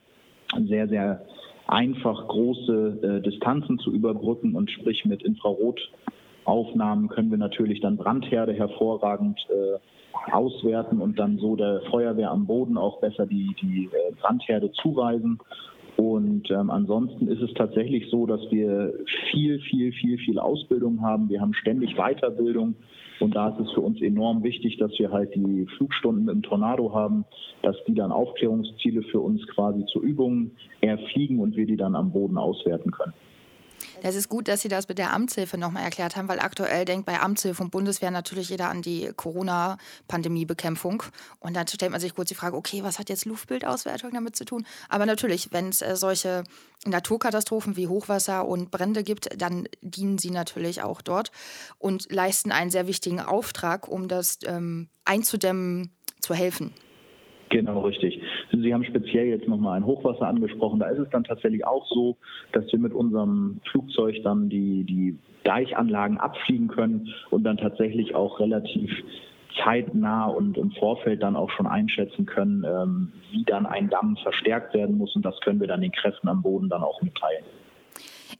sehr, 0.67 0.87
sehr 0.87 1.25
einfach 1.67 2.27
große 2.27 3.19
äh, 3.19 3.21
Distanzen 3.21 3.79
zu 3.79 3.91
überbrücken 3.91 4.55
und 4.55 4.71
sprich 4.71 5.05
mit 5.05 5.23
Infrarotaufnahmen 6.47 7.09
können 7.09 7.29
wir 7.29 7.37
natürlich 7.37 7.81
dann 7.81 7.97
Brandherde 7.97 8.53
hervorragend 8.53 9.37
äh, 9.49 10.31
auswerten 10.31 10.99
und 11.01 11.19
dann 11.19 11.37
so 11.37 11.55
der 11.55 11.81
Feuerwehr 11.91 12.31
am 12.31 12.47
Boden 12.47 12.77
auch 12.77 12.99
besser 12.99 13.25
die, 13.25 13.53
die 13.61 13.89
äh, 13.91 14.13
Brandherde 14.19 14.71
zuweisen. 14.71 15.39
Und 15.97 16.49
ähm, 16.51 16.69
ansonsten 16.69 17.27
ist 17.27 17.41
es 17.41 17.53
tatsächlich 17.55 18.09
so, 18.09 18.25
dass 18.25 18.39
wir 18.51 18.93
viel, 19.31 19.59
viel, 19.59 19.91
viel, 19.91 20.17
viel 20.19 20.39
Ausbildung 20.39 21.01
haben. 21.01 21.27
Wir 21.27 21.41
haben 21.41 21.53
ständig 21.53 21.95
Weiterbildung. 21.95 22.75
Und 23.19 23.35
da 23.35 23.49
ist 23.49 23.59
es 23.59 23.71
für 23.73 23.81
uns 23.81 23.99
enorm 24.01 24.43
wichtig, 24.43 24.77
dass 24.77 24.91
wir 24.99 25.11
halt 25.11 25.33
die 25.33 25.65
Flugstunden 25.75 26.29
im 26.29 26.43
Tornado 26.43 26.93
haben, 26.93 27.25
dass 27.63 27.75
die 27.87 27.95
dann 27.95 28.11
Aufklärungsziele 28.11 29.01
für 29.03 29.19
uns 29.19 29.45
quasi 29.47 29.85
zur 29.87 30.03
Übung 30.03 30.51
erfliegen 30.81 31.39
und 31.39 31.55
wir 31.55 31.65
die 31.65 31.77
dann 31.77 31.95
am 31.95 32.11
Boden 32.11 32.37
auswerten 32.37 32.91
können. 32.91 33.13
Das 34.01 34.15
ist 34.15 34.29
gut, 34.29 34.47
dass 34.47 34.61
Sie 34.61 34.67
das 34.67 34.87
mit 34.87 34.99
der 34.99 35.11
Amtshilfe 35.11 35.57
nochmal 35.57 35.83
erklärt 35.83 36.15
haben, 36.15 36.27
weil 36.27 36.39
aktuell 36.39 36.85
denkt 36.85 37.05
bei 37.05 37.19
Amtshilfe 37.19 37.63
und 37.63 37.71
Bundeswehr 37.71 38.11
natürlich 38.11 38.49
jeder 38.49 38.69
an 38.69 38.81
die 38.81 39.11
Corona-Pandemie-Bekämpfung. 39.15 41.03
Und 41.39 41.55
dann 41.55 41.67
stellt 41.67 41.91
man 41.91 41.99
sich 41.99 42.13
kurz 42.13 42.29
die 42.29 42.35
Frage, 42.35 42.55
okay, 42.55 42.83
was 42.83 42.99
hat 42.99 43.09
jetzt 43.09 43.25
Luftbildauswertung 43.25 44.11
damit 44.11 44.35
zu 44.35 44.45
tun? 44.45 44.65
Aber 44.87 45.05
natürlich, 45.05 45.51
wenn 45.51 45.69
es 45.69 45.81
äh, 45.81 45.95
solche 45.95 46.43
Naturkatastrophen 46.85 47.75
wie 47.75 47.87
Hochwasser 47.87 48.47
und 48.47 48.69
Brände 48.69 49.03
gibt, 49.03 49.29
dann 49.41 49.67
dienen 49.81 50.19
sie 50.19 50.31
natürlich 50.31 50.83
auch 50.83 51.01
dort 51.01 51.31
und 51.79 52.11
leisten 52.11 52.51
einen 52.51 52.69
sehr 52.69 52.87
wichtigen 52.87 53.19
Auftrag, 53.19 53.87
um 53.87 54.07
das 54.07 54.39
ähm, 54.45 54.89
einzudämmen, 55.05 55.91
zu 56.21 56.33
helfen. 56.33 56.73
Genau, 57.49 57.81
richtig. 57.81 58.21
Sie 58.51 58.73
haben 58.73 58.83
speziell 58.83 59.27
jetzt 59.27 59.47
nochmal 59.47 59.77
ein 59.77 59.85
Hochwasser 59.85 60.27
angesprochen. 60.27 60.79
Da 60.79 60.87
ist 60.87 60.99
es 60.99 61.09
dann 61.09 61.23
tatsächlich 61.23 61.65
auch 61.65 61.85
so, 61.87 62.17
dass 62.51 62.69
wir 62.71 62.79
mit 62.79 62.93
unserem 62.93 63.61
Flugzeug 63.71 64.17
dann 64.23 64.49
die, 64.49 64.83
die 64.83 65.17
Deichanlagen 65.43 66.17
abfliegen 66.17 66.67
können 66.67 67.13
und 67.29 67.43
dann 67.43 67.57
tatsächlich 67.57 68.15
auch 68.15 68.39
relativ 68.39 68.91
zeitnah 69.63 70.25
und 70.25 70.57
im 70.57 70.71
Vorfeld 70.71 71.23
dann 71.23 71.35
auch 71.35 71.49
schon 71.51 71.67
einschätzen 71.67 72.25
können, 72.25 72.63
ähm, 72.65 73.11
wie 73.31 73.43
dann 73.43 73.65
ein 73.65 73.89
Damm 73.89 74.17
verstärkt 74.17 74.73
werden 74.73 74.97
muss. 74.97 75.15
Und 75.15 75.25
das 75.25 75.39
können 75.41 75.59
wir 75.59 75.67
dann 75.67 75.81
den 75.81 75.91
Kräften 75.91 76.27
am 76.27 76.41
Boden 76.41 76.69
dann 76.69 76.83
auch 76.83 77.01
mitteilen. 77.01 77.43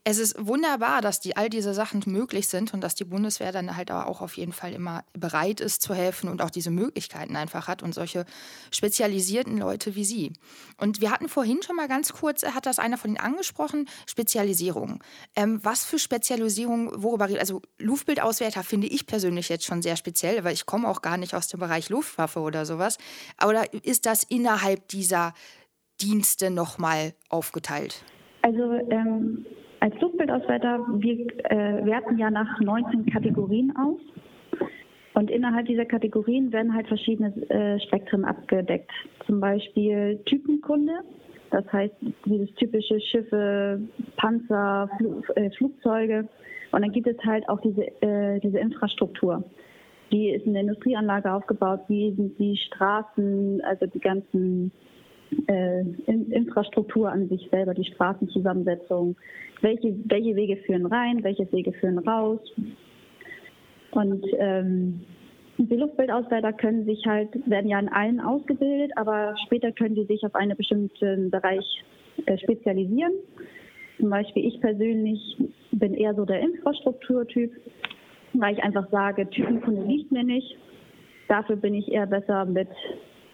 Es 0.04 0.18
ist 0.18 0.34
wunderbar, 0.38 1.00
dass 1.00 1.20
die, 1.20 1.36
all 1.36 1.48
diese 1.48 1.74
Sachen 1.74 2.02
möglich 2.06 2.48
sind 2.48 2.74
und 2.74 2.80
dass 2.80 2.94
die 2.94 3.04
Bundeswehr 3.04 3.52
dann 3.52 3.76
halt 3.76 3.90
auch 3.90 4.20
auf 4.20 4.36
jeden 4.36 4.52
Fall 4.52 4.72
immer 4.72 5.04
bereit 5.12 5.60
ist 5.60 5.82
zu 5.82 5.94
helfen 5.94 6.28
und 6.28 6.42
auch 6.42 6.50
diese 6.50 6.70
Möglichkeiten 6.70 7.36
einfach 7.36 7.68
hat 7.68 7.82
und 7.82 7.94
solche 7.94 8.24
spezialisierten 8.70 9.58
Leute 9.58 9.94
wie 9.94 10.04
Sie. 10.04 10.32
Und 10.78 11.00
wir 11.00 11.10
hatten 11.10 11.28
vorhin 11.28 11.62
schon 11.62 11.76
mal 11.76 11.88
ganz 11.88 12.12
kurz, 12.12 12.42
hat 12.42 12.66
das 12.66 12.78
einer 12.78 12.98
von 12.98 13.10
Ihnen 13.10 13.18
angesprochen, 13.18 13.88
Spezialisierung. 14.06 15.02
Ähm, 15.36 15.60
was 15.62 15.84
für 15.84 15.98
Spezialisierung, 15.98 17.02
worüber, 17.02 17.28
also 17.38 17.62
Luftbildauswerter 17.78 18.62
finde 18.62 18.86
ich 18.86 19.06
persönlich 19.06 19.48
jetzt 19.48 19.64
schon 19.64 19.82
sehr 19.82 19.96
speziell, 19.96 20.44
weil 20.44 20.54
ich 20.54 20.66
komme 20.66 20.88
auch 20.88 21.02
gar 21.02 21.16
nicht 21.16 21.34
aus 21.34 21.48
dem 21.48 21.60
Bereich 21.60 21.88
Luftwaffe 21.88 22.40
oder 22.40 22.66
sowas. 22.66 22.98
Aber 23.36 23.72
ist 23.84 24.06
das 24.06 24.24
innerhalb 24.24 24.88
dieser 24.88 25.34
Dienste 26.00 26.50
nochmal 26.50 27.14
aufgeteilt? 27.28 28.02
Also 28.42 28.74
ähm, 28.90 29.44
als 29.80 30.00
Luftbildauswerter, 30.00 30.86
wir 30.98 31.26
äh, 31.50 31.84
werten 31.84 32.18
ja 32.18 32.30
nach 32.30 32.60
19 32.60 33.06
Kategorien 33.06 33.74
aus. 33.76 34.00
Und 35.14 35.30
innerhalb 35.30 35.66
dieser 35.66 35.84
Kategorien 35.84 36.52
werden 36.52 36.72
halt 36.74 36.86
verschiedene 36.86 37.34
äh, 37.50 37.80
Spektren 37.80 38.24
abgedeckt. 38.24 38.90
Zum 39.26 39.40
Beispiel 39.40 40.20
Typenkunde, 40.26 41.00
das 41.50 41.64
heißt 41.72 41.94
dieses 42.24 42.54
typische 42.54 43.00
Schiffe, 43.00 43.80
Panzer, 44.16 44.88
Fl 44.96 45.22
äh, 45.34 45.50
Flugzeuge. 45.50 46.28
Und 46.70 46.82
dann 46.82 46.92
gibt 46.92 47.06
es 47.06 47.16
halt 47.24 47.48
auch 47.48 47.60
diese, 47.60 47.82
äh, 48.02 48.38
diese 48.40 48.58
Infrastruktur. 48.58 49.42
Wie 50.10 50.30
ist 50.30 50.46
eine 50.46 50.60
Industrieanlage 50.60 51.32
aufgebaut? 51.32 51.80
Wie 51.88 52.12
sind 52.14 52.38
die 52.38 52.56
Straßen, 52.56 53.60
also 53.62 53.86
die 53.86 54.00
ganzen 54.00 54.72
äh, 55.46 55.80
in, 56.06 56.30
Infrastruktur 56.30 57.10
an 57.10 57.28
sich 57.28 57.48
selber, 57.50 57.74
die 57.74 57.84
Straßenzusammensetzung, 57.84 59.16
welche, 59.60 59.94
welche 60.04 60.36
Wege 60.36 60.56
führen 60.58 60.86
rein, 60.86 61.22
welche 61.24 61.50
Wege 61.52 61.72
führen 61.72 61.98
raus. 61.98 62.40
Und 63.90 64.24
ähm, 64.38 65.00
die 65.58 65.76
Luftbildauswerter 65.76 66.52
können 66.52 66.84
sich 66.84 67.04
halt, 67.06 67.28
werden 67.48 67.68
ja 67.68 67.80
in 67.80 67.88
allen 67.88 68.20
ausgebildet, 68.20 68.92
aber 68.96 69.34
später 69.46 69.72
können 69.72 69.96
die 69.96 70.04
sich 70.04 70.24
auf 70.24 70.34
einen 70.34 70.56
bestimmten 70.56 71.30
Bereich 71.30 71.64
äh, 72.26 72.38
spezialisieren. 72.38 73.12
Zum 73.98 74.10
Beispiel 74.10 74.46
ich 74.46 74.60
persönlich 74.60 75.36
bin 75.72 75.94
eher 75.94 76.14
so 76.14 76.24
der 76.24 76.40
Infrastrukturtyp, 76.40 77.52
weil 78.34 78.54
ich 78.54 78.62
einfach 78.62 78.88
sage, 78.90 79.28
Typenkunde 79.28 79.82
liegt 79.82 80.12
mir 80.12 80.22
nicht. 80.22 80.56
Dafür 81.26 81.56
bin 81.56 81.74
ich 81.74 81.90
eher 81.90 82.06
besser 82.06 82.44
mit 82.44 82.68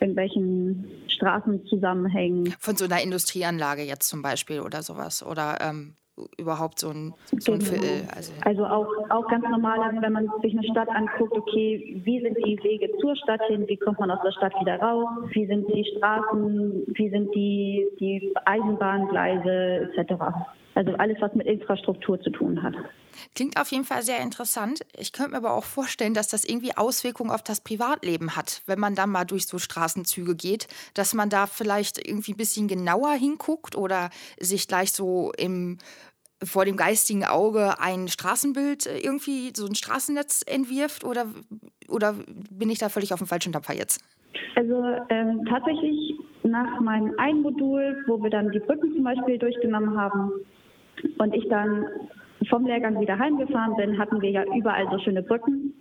irgendwelchen 0.00 0.84
Straßenzusammenhängen. 1.14 2.54
Von 2.58 2.76
so 2.76 2.84
einer 2.84 3.02
Industrieanlage 3.02 3.82
jetzt 3.82 4.08
zum 4.08 4.22
Beispiel 4.22 4.60
oder 4.60 4.82
sowas. 4.82 5.24
Oder 5.24 5.58
ähm, 5.60 5.96
überhaupt 6.38 6.78
so 6.78 6.90
ein, 6.90 7.14
so 7.38 7.52
ein 7.52 7.58
genau. 7.58 7.82
Also, 8.14 8.32
also 8.42 8.66
auch, 8.66 8.88
auch 9.10 9.26
ganz 9.28 9.44
normal, 9.48 9.78
wenn 10.00 10.12
man 10.12 10.30
sich 10.42 10.52
eine 10.56 10.64
Stadt 10.64 10.88
anguckt, 10.88 11.32
okay, 11.32 12.00
wie 12.04 12.20
sind 12.20 12.36
die 12.38 12.58
Wege 12.62 12.90
zur 13.00 13.16
Stadt 13.16 13.40
hin, 13.48 13.66
wie 13.66 13.76
kommt 13.76 13.98
man 13.98 14.10
aus 14.10 14.20
der 14.24 14.32
Stadt 14.32 14.52
wieder 14.60 14.78
raus, 14.80 15.08
wie 15.32 15.46
sind 15.46 15.66
die 15.68 15.84
Straßen, 15.96 16.84
wie 16.86 17.10
sind 17.10 17.34
die, 17.34 17.86
die 17.98 18.32
Eisenbahngleise 18.44 19.90
etc. 19.96 20.14
Also 20.74 20.92
alles, 20.94 21.16
was 21.20 21.32
mit 21.34 21.46
Infrastruktur 21.46 22.20
zu 22.20 22.30
tun 22.30 22.62
hat. 22.62 22.74
Klingt 23.34 23.60
auf 23.60 23.70
jeden 23.70 23.84
Fall 23.84 24.02
sehr 24.02 24.20
interessant. 24.20 24.80
Ich 24.98 25.12
könnte 25.12 25.32
mir 25.32 25.36
aber 25.36 25.54
auch 25.54 25.64
vorstellen, 25.64 26.14
dass 26.14 26.28
das 26.28 26.44
irgendwie 26.44 26.76
Auswirkungen 26.76 27.30
auf 27.30 27.42
das 27.42 27.60
Privatleben 27.60 28.36
hat, 28.36 28.62
wenn 28.66 28.80
man 28.80 28.94
dann 28.94 29.10
mal 29.10 29.24
durch 29.24 29.46
so 29.46 29.58
Straßenzüge 29.58 30.34
geht, 30.34 30.66
dass 30.94 31.14
man 31.14 31.30
da 31.30 31.46
vielleicht 31.46 31.98
irgendwie 31.98 32.32
ein 32.32 32.36
bisschen 32.36 32.66
genauer 32.66 33.12
hinguckt 33.12 33.76
oder 33.76 34.10
sich 34.38 34.66
gleich 34.66 34.92
so 34.92 35.32
im 35.36 35.78
vor 36.42 36.64
dem 36.64 36.76
geistigen 36.76 37.24
Auge 37.24 37.80
ein 37.80 38.08
Straßenbild 38.08 38.86
äh, 38.86 38.98
irgendwie, 38.98 39.52
so 39.54 39.66
ein 39.66 39.74
Straßennetz 39.74 40.42
entwirft 40.46 41.04
oder, 41.04 41.26
oder 41.88 42.16
bin 42.50 42.68
ich 42.68 42.78
da 42.78 42.90
völlig 42.90 43.14
auf 43.14 43.20
dem 43.20 43.28
falschen 43.28 43.52
Dampfer 43.52 43.72
jetzt? 43.72 44.02
Also 44.56 44.84
ähm, 45.08 45.46
tatsächlich 45.48 46.18
nach 46.42 46.80
meinem 46.80 47.14
einen 47.18 47.40
Modul, 47.40 48.04
wo 48.08 48.22
wir 48.22 48.28
dann 48.28 48.50
die 48.50 48.58
Brücken 48.58 48.92
zum 48.92 49.04
Beispiel 49.04 49.38
durchgenommen 49.38 49.96
haben 49.96 50.32
und 51.18 51.34
ich 51.34 51.48
dann 51.48 51.86
vom 52.48 52.66
Lehrgang 52.66 53.00
wieder 53.00 53.18
heimgefahren 53.18 53.76
bin, 53.76 53.98
hatten 53.98 54.20
wir 54.20 54.30
ja 54.30 54.44
überall 54.54 54.86
so 54.90 54.98
schöne 54.98 55.22
Brücken. 55.22 55.74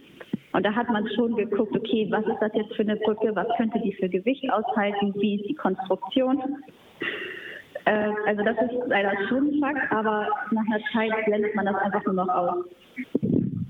Und 0.53 0.63
da 0.63 0.73
hat 0.73 0.89
man 0.89 1.07
schon 1.15 1.35
geguckt, 1.35 1.75
okay, 1.75 2.07
was 2.11 2.25
ist 2.25 2.39
das 2.39 2.51
jetzt 2.53 2.75
für 2.75 2.83
eine 2.83 2.95
Brücke, 2.97 3.35
was 3.35 3.47
könnte 3.57 3.79
die 3.79 3.93
für 3.93 4.07
Gewicht 4.07 4.45
aushalten, 4.51 5.13
wie 5.15 5.39
ist 5.39 5.49
die 5.49 5.55
Konstruktion. 5.55 6.63
Äh, 7.85 8.11
also 8.27 8.43
das 8.43 8.55
ist 8.57 8.87
leider 8.87 9.11
schon 9.27 9.47
ein 9.47 9.59
Fakt, 9.59 9.91
aber 9.91 10.27
nach 10.51 10.65
einer 10.67 10.83
Zeit 10.93 11.25
blendet 11.25 11.55
man 11.55 11.65
das 11.65 11.75
einfach 11.75 12.05
nur 12.05 12.13
noch 12.13 12.29
aus. 12.29 12.65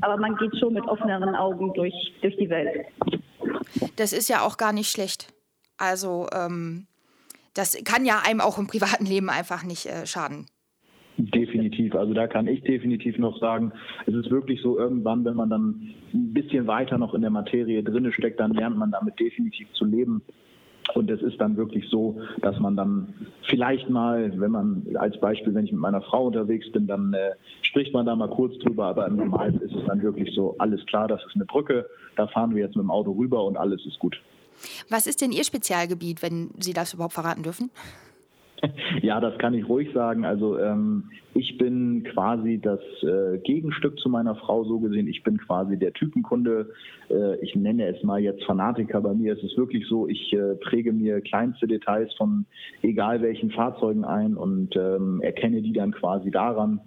Aber 0.02 0.18
man 0.18 0.36
geht 0.36 0.58
schon 0.60 0.74
mit 0.74 0.84
offeneren 0.86 1.36
Augen 1.36 1.74
durch, 1.74 1.94
durch 2.22 2.36
die 2.36 2.50
Welt. 2.50 2.86
Das 3.96 4.12
ist 4.12 4.28
ja 4.28 4.42
auch 4.42 4.58
gar 4.58 4.74
nicht 4.74 4.92
schlecht. 4.92 5.34
Also 5.78 6.28
ähm, 6.34 6.88
das 7.54 7.82
kann 7.86 8.06
ja 8.06 8.22
einem 8.26 8.42
auch 8.42 8.58
im 8.58 8.68
privaten 8.68 9.06
Leben 9.06 9.30
einfach 9.30 9.64
nicht 9.64 9.86
äh, 9.86 10.06
schaden. 10.06 10.48
Definitiv. 11.18 11.96
Also 11.96 12.14
da 12.14 12.28
kann 12.28 12.48
ich 12.48 12.64
definitiv 12.64 13.18
noch 13.20 13.40
sagen, 13.40 13.72
es 14.08 14.16
ist 14.16 14.32
wirklich 14.32 14.62
so, 14.62 14.80
irgendwann, 14.80 15.24
wenn 15.26 15.36
man 15.36 15.50
dann 15.50 15.94
ein 16.14 16.34
bisschen 16.34 16.66
weiter 16.66 16.98
noch 16.98 17.14
in 17.14 17.22
der 17.22 17.30
Materie 17.30 17.84
drinne 17.84 18.12
steckt, 18.12 18.40
dann 18.40 18.54
lernt 18.54 18.78
man 18.78 18.92
damit 18.92 19.20
definitiv 19.20 19.72
zu 19.74 19.86
leben. 19.86 20.24
Und 20.96 21.10
es 21.10 21.22
ist 21.22 21.40
dann 21.40 21.56
wirklich 21.56 21.88
so, 21.90 22.20
dass 22.42 22.60
man 22.60 22.76
dann 22.76 23.14
vielleicht 23.48 23.90
mal, 23.90 24.34
wenn 24.40 24.52
man 24.52 24.86
als 24.96 25.20
Beispiel, 25.20 25.54
wenn 25.54 25.66
ich 25.66 25.72
mit 25.72 25.80
meiner 25.80 26.02
Frau 26.02 26.28
unterwegs 26.28 26.70
bin, 26.72 26.88
dann 26.88 27.14
äh, 27.14 27.32
spricht 27.62 27.94
man 27.94 28.06
da 28.06 28.16
mal 28.16 28.30
kurz 28.30 28.58
drüber, 28.60 28.88
aber 28.88 29.08
im 29.08 29.16
Normalen 29.16 29.62
ist 29.62 29.74
es 29.74 29.86
dann 29.86 30.02
wirklich 30.02 30.34
so, 30.36 30.56
alles 30.58 30.86
klar, 30.86 31.08
das 31.08 31.22
ist 31.26 31.36
eine 31.36 31.46
Brücke, 31.46 31.86
da 32.16 32.28
fahren 32.28 32.54
wir 32.54 32.64
jetzt 32.64 32.76
mit 32.76 32.84
dem 32.84 32.92
Auto 32.92 33.12
rüber 33.12 33.46
und 33.46 33.56
alles 33.56 33.86
ist 33.86 33.98
gut. 34.00 34.22
Was 34.90 35.08
ist 35.08 35.22
denn 35.22 35.32
Ihr 35.32 35.44
Spezialgebiet, 35.44 36.22
wenn 36.22 36.52
Sie 36.60 36.74
das 36.74 36.94
überhaupt 36.94 37.14
verraten 37.14 37.44
dürfen? 37.44 37.72
Ja, 39.02 39.20
das 39.20 39.38
kann 39.38 39.54
ich 39.54 39.68
ruhig 39.68 39.92
sagen. 39.94 40.26
Also 40.26 40.58
ähm, 40.60 41.06
ich 41.34 41.58
bin 41.58 42.04
quasi 42.04 42.60
das 42.62 42.80
äh, 43.04 43.38
Gegenstück 43.40 44.00
zu 44.00 44.10
meiner 44.10 44.36
Frau 44.36 44.64
so 44.64 44.80
gesehen. 44.80 45.08
Ich 45.08 45.24
bin 45.24 45.38
quasi 45.38 45.78
der 45.78 45.94
Typenkunde. 45.94 46.70
Äh, 47.10 47.36
ich 47.44 47.56
nenne 47.56 47.88
es 47.88 48.02
mal 48.04 48.20
jetzt 48.20 48.44
Fanatiker. 48.46 49.02
Bei 49.02 49.14
mir 49.14 49.34
ist 49.34 49.44
es 49.44 49.58
wirklich 49.58 49.88
so, 49.88 50.08
ich 50.08 50.34
äh, 50.34 50.56
präge 50.56 50.94
mir 50.94 51.22
kleinste 51.22 51.68
Details 51.68 52.14
von 52.16 52.46
egal 52.82 53.22
welchen 53.22 53.52
Fahrzeugen 53.52 54.06
ein 54.06 54.36
und 54.36 54.76
ähm, 54.76 55.22
erkenne 55.22 55.62
die 55.62 55.74
dann 55.74 55.92
quasi 55.92 56.32
daran. 56.32 56.80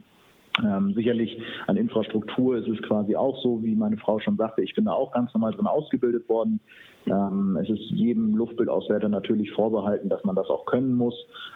Ähm, 0.64 0.94
sicherlich 0.94 1.38
an 1.66 1.76
Infrastruktur 1.76 2.56
ist 2.56 2.68
es 2.68 2.80
quasi 2.82 3.14
auch 3.14 3.42
so, 3.42 3.62
wie 3.62 3.74
meine 3.74 3.96
Frau 3.98 4.18
schon 4.20 4.36
sagte, 4.36 4.62
ich 4.62 4.74
bin 4.74 4.86
da 4.86 4.92
auch 4.92 5.12
ganz 5.12 5.32
normal 5.34 5.52
drin 5.52 5.66
ausgebildet 5.66 6.28
worden. 6.28 6.60
Ähm, 7.06 7.58
es 7.62 7.68
ist 7.68 7.90
jedem 7.90 8.34
Luftbildauswerter 8.34 9.08
natürlich 9.08 9.52
vorbehalten, 9.52 10.08
dass 10.08 10.24
man 10.24 10.34
das 10.34 10.48
auch 10.48 10.64
können 10.66 10.94
muss. 10.94 11.14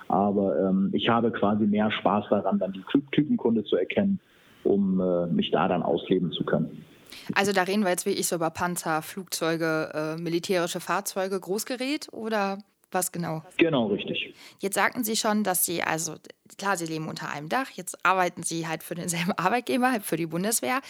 Aber 0.09 0.59
ähm, 0.59 0.91
ich 0.93 1.09
habe 1.09 1.33
quasi 1.33 1.67
mehr 1.67 1.91
Spaß 1.91 2.27
daran, 2.31 2.59
dann 2.59 2.73
die 2.73 2.85
Typenkunde 3.13 3.65
zu 3.65 3.77
erkennen, 3.77 4.21
um 4.65 5.01
äh, 5.01 5.27
mich 5.27 5.51
da 5.51 5.69
dann 5.69 5.83
ausleben 5.83 6.33
zu 6.33 6.45
können. 6.45 6.85
Also 7.35 7.53
da 7.53 7.63
reden 7.63 7.83
wir 7.83 7.91
jetzt 7.91 8.07
wirklich 8.07 8.29
so 8.29 8.37
über 8.37 8.51
Panzer, 8.51 9.03
Flugzeuge, 9.03 9.91
äh, 9.95 10.21
militärische 10.21 10.81
Fahrzeuge, 10.81 11.41
Großgerät 11.41 12.09
oder 12.13 12.59
was 12.93 13.13
genau? 13.13 13.43
Genau, 13.57 13.87
richtig. 13.87 14.35
Jetzt 14.59 14.75
sagten 14.75 15.05
Sie 15.05 15.17
schon, 15.17 15.45
dass 15.45 15.65
Sie, 15.65 15.83
also 15.83 16.15
klar, 16.59 16.77
Sie 16.77 16.87
leben 16.87 17.09
unter 17.09 17.31
einem 17.31 17.49
Dach, 17.49 17.71
jetzt 17.71 18.05
arbeiten 18.05 18.43
Sie 18.43 18.67
halt 18.67 18.83
für 18.83 18.95
denselben 18.95 19.33
Arbeitgeber, 19.37 19.91
halt 19.91 20.03
für 20.03 20.17
die 20.17 20.27
Bundeswehr. 20.27 20.81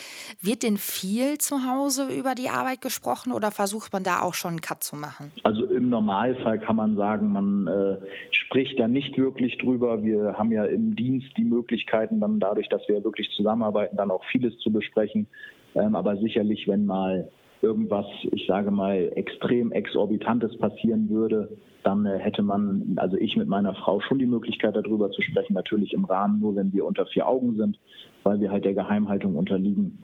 Wird 0.41 0.63
denn 0.63 0.77
viel 0.77 1.39
zu 1.39 1.65
Hause 1.65 2.09
über 2.09 2.35
die 2.35 2.49
Arbeit 2.49 2.81
gesprochen 2.81 3.33
oder 3.33 3.51
versucht 3.51 3.93
man 3.93 4.03
da 4.03 4.21
auch 4.21 4.35
schon 4.35 4.51
einen 4.51 4.61
Cut 4.61 4.83
zu 4.83 4.97
machen? 4.97 5.33
Also 5.43 5.65
im 5.67 5.89
Normalfall 5.89 6.59
kann 6.59 6.77
man 6.77 6.97
sagen, 6.97 7.33
man 7.33 7.67
äh, 7.67 7.97
spricht 8.31 8.79
da 8.79 8.89
nicht 8.89 9.17
wirklich 9.19 9.59
drüber. 9.59 10.03
Wir 10.03 10.35
haben 10.39 10.53
ja 10.53 10.65
im 10.65 10.97
Dienst 10.97 11.29
die 11.37 11.45
Möglichkeiten, 11.45 12.21
dann 12.21 12.41
dadurch, 12.41 12.69
dass 12.69 12.83
wir 12.89 13.03
wirklich 13.05 13.31
zusammenarbeiten, 13.37 13.97
dann 13.97 14.11
auch 14.11 14.25
vieles 14.31 14.57
zu 14.59 14.73
besprechen. 14.73 15.27
Ähm, 15.75 15.95
aber 15.95 16.17
sicherlich, 16.17 16.67
wenn 16.67 16.87
mal 16.87 17.31
irgendwas, 17.63 18.07
ich 18.33 18.47
sage 18.47 18.71
mal, 18.71 19.13
extrem 19.15 19.73
exorbitantes 19.73 20.57
passieren 20.59 21.09
würde, 21.11 21.57
dann 21.83 22.07
äh, 22.07 22.19
hätte 22.19 22.43
man, 22.43 22.95
also 22.97 23.17
ich 23.17 23.37
mit 23.37 23.49
meiner 23.49 23.75
Frau 23.75 24.01
schon 24.01 24.19
die 24.19 24.27
Möglichkeit 24.27 24.77
darüber 24.77 25.11
zu 25.11 25.23
sprechen, 25.23 25.55
natürlich 25.55 25.93
im 25.93 26.05
Rahmen 26.05 26.41
nur, 26.41 26.57
wenn 26.57 26.73
wir 26.73 26.85
unter 26.85 27.07
vier 27.07 27.27
Augen 27.27 27.57
sind, 27.57 27.79
weil 28.23 28.41
wir 28.41 28.51
halt 28.51 28.65
der 28.65 28.75
Geheimhaltung 28.75 29.37
unterliegen. 29.37 29.99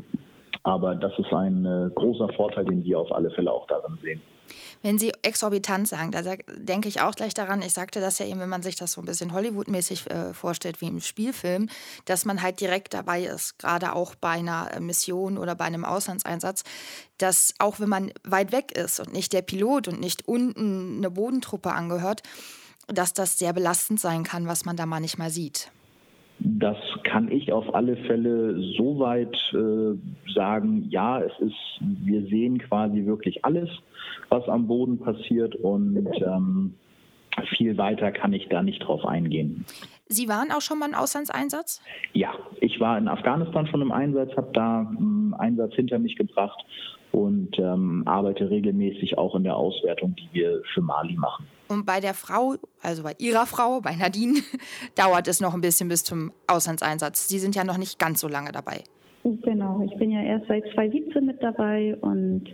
Aber 0.62 0.94
das 0.94 1.16
ist 1.18 1.32
ein 1.32 1.64
äh, 1.64 1.90
großer 1.94 2.28
Vorteil, 2.30 2.64
den 2.64 2.84
wir 2.84 2.98
auf 2.98 3.12
alle 3.12 3.30
Fälle 3.30 3.52
auch 3.52 3.66
darin 3.66 3.98
sehen. 4.02 4.20
Wenn 4.82 4.98
Sie 4.98 5.12
exorbitant 5.22 5.88
sagen, 5.88 6.12
da 6.12 6.22
denke 6.56 6.88
ich 6.88 7.00
auch 7.00 7.14
gleich 7.14 7.34
daran, 7.34 7.62
ich 7.62 7.72
sagte 7.72 8.00
das 8.00 8.18
ja 8.18 8.26
eben, 8.26 8.40
wenn 8.40 8.48
man 8.48 8.62
sich 8.62 8.76
das 8.76 8.92
so 8.92 9.00
ein 9.00 9.06
bisschen 9.06 9.32
Hollywood-mäßig 9.32 10.10
äh, 10.10 10.34
vorstellt 10.34 10.80
wie 10.80 10.88
im 10.88 11.00
Spielfilm, 11.00 11.68
dass 12.04 12.24
man 12.24 12.42
halt 12.42 12.60
direkt 12.60 12.94
dabei 12.94 13.24
ist, 13.24 13.58
gerade 13.58 13.94
auch 13.94 14.14
bei 14.14 14.30
einer 14.30 14.70
äh, 14.72 14.80
Mission 14.80 15.38
oder 15.38 15.54
bei 15.54 15.64
einem 15.64 15.84
Auslandseinsatz, 15.84 16.64
dass 17.18 17.54
auch 17.58 17.80
wenn 17.80 17.88
man 17.88 18.12
weit 18.24 18.52
weg 18.52 18.72
ist 18.72 19.00
und 19.00 19.12
nicht 19.12 19.32
der 19.32 19.42
Pilot 19.42 19.88
und 19.88 20.00
nicht 20.00 20.28
unten 20.28 20.98
eine 20.98 21.10
Bodentruppe 21.10 21.72
angehört, 21.72 22.22
dass 22.88 23.14
das 23.14 23.38
sehr 23.38 23.52
belastend 23.52 24.00
sein 24.00 24.22
kann, 24.22 24.46
was 24.46 24.64
man 24.64 24.76
da 24.76 24.86
mal 24.86 25.00
nicht 25.00 25.18
mal 25.18 25.30
sieht. 25.30 25.70
Das 26.38 26.76
kann 27.02 27.30
ich 27.30 27.52
auf 27.52 27.74
alle 27.74 27.96
Fälle 27.96 28.60
so 28.76 28.98
weit 28.98 29.36
äh, 29.54 29.96
sagen, 30.32 30.86
ja, 30.90 31.20
es 31.20 31.32
ist, 31.40 31.80
wir 31.80 32.22
sehen 32.26 32.58
quasi 32.58 33.06
wirklich 33.06 33.44
alles, 33.44 33.70
was 34.28 34.46
am 34.48 34.66
Boden 34.66 34.98
passiert 34.98 35.54
und 35.56 36.08
ähm, 36.22 36.74
viel 37.56 37.76
weiter 37.78 38.12
kann 38.12 38.32
ich 38.32 38.48
da 38.48 38.62
nicht 38.62 38.80
drauf 38.80 39.04
eingehen. 39.04 39.64
Sie 40.08 40.28
waren 40.28 40.52
auch 40.52 40.60
schon 40.60 40.78
mal 40.78 40.88
im 40.88 40.94
Auslandseinsatz? 40.94 41.82
Ja, 42.12 42.34
ich 42.60 42.78
war 42.78 42.96
in 42.96 43.08
Afghanistan 43.08 43.66
schon 43.66 43.82
im 43.82 43.90
Einsatz, 43.90 44.30
habe 44.36 44.50
da 44.52 44.80
einen 44.80 45.34
Einsatz 45.34 45.74
hinter 45.74 45.98
mich 45.98 46.16
gebracht 46.16 46.64
und 47.12 47.58
ähm, 47.58 48.02
arbeite 48.06 48.50
regelmäßig 48.50 49.18
auch 49.18 49.34
in 49.34 49.44
der 49.44 49.56
Auswertung, 49.56 50.14
die 50.14 50.28
wir 50.32 50.62
für 50.74 50.82
Mali 50.82 51.16
machen. 51.16 51.46
Und 51.68 51.86
bei 51.86 52.00
der 52.00 52.14
Frau, 52.14 52.54
also 52.82 53.02
bei 53.02 53.14
Ihrer 53.18 53.46
Frau, 53.46 53.80
bei 53.80 53.96
Nadine, 53.96 54.40
dauert 54.94 55.26
es 55.26 55.40
noch 55.40 55.54
ein 55.54 55.60
bisschen 55.60 55.88
bis 55.88 56.04
zum 56.04 56.32
Auslandseinsatz. 56.46 57.28
Sie 57.28 57.38
sind 57.38 57.56
ja 57.56 57.64
noch 57.64 57.78
nicht 57.78 57.98
ganz 57.98 58.20
so 58.20 58.28
lange 58.28 58.52
dabei. 58.52 58.84
Genau, 59.24 59.82
ich 59.84 59.98
bin 59.98 60.12
ja 60.12 60.22
erst 60.22 60.46
seit 60.46 60.62
2017 60.74 61.26
mit 61.26 61.42
dabei 61.42 61.96
und 62.00 62.44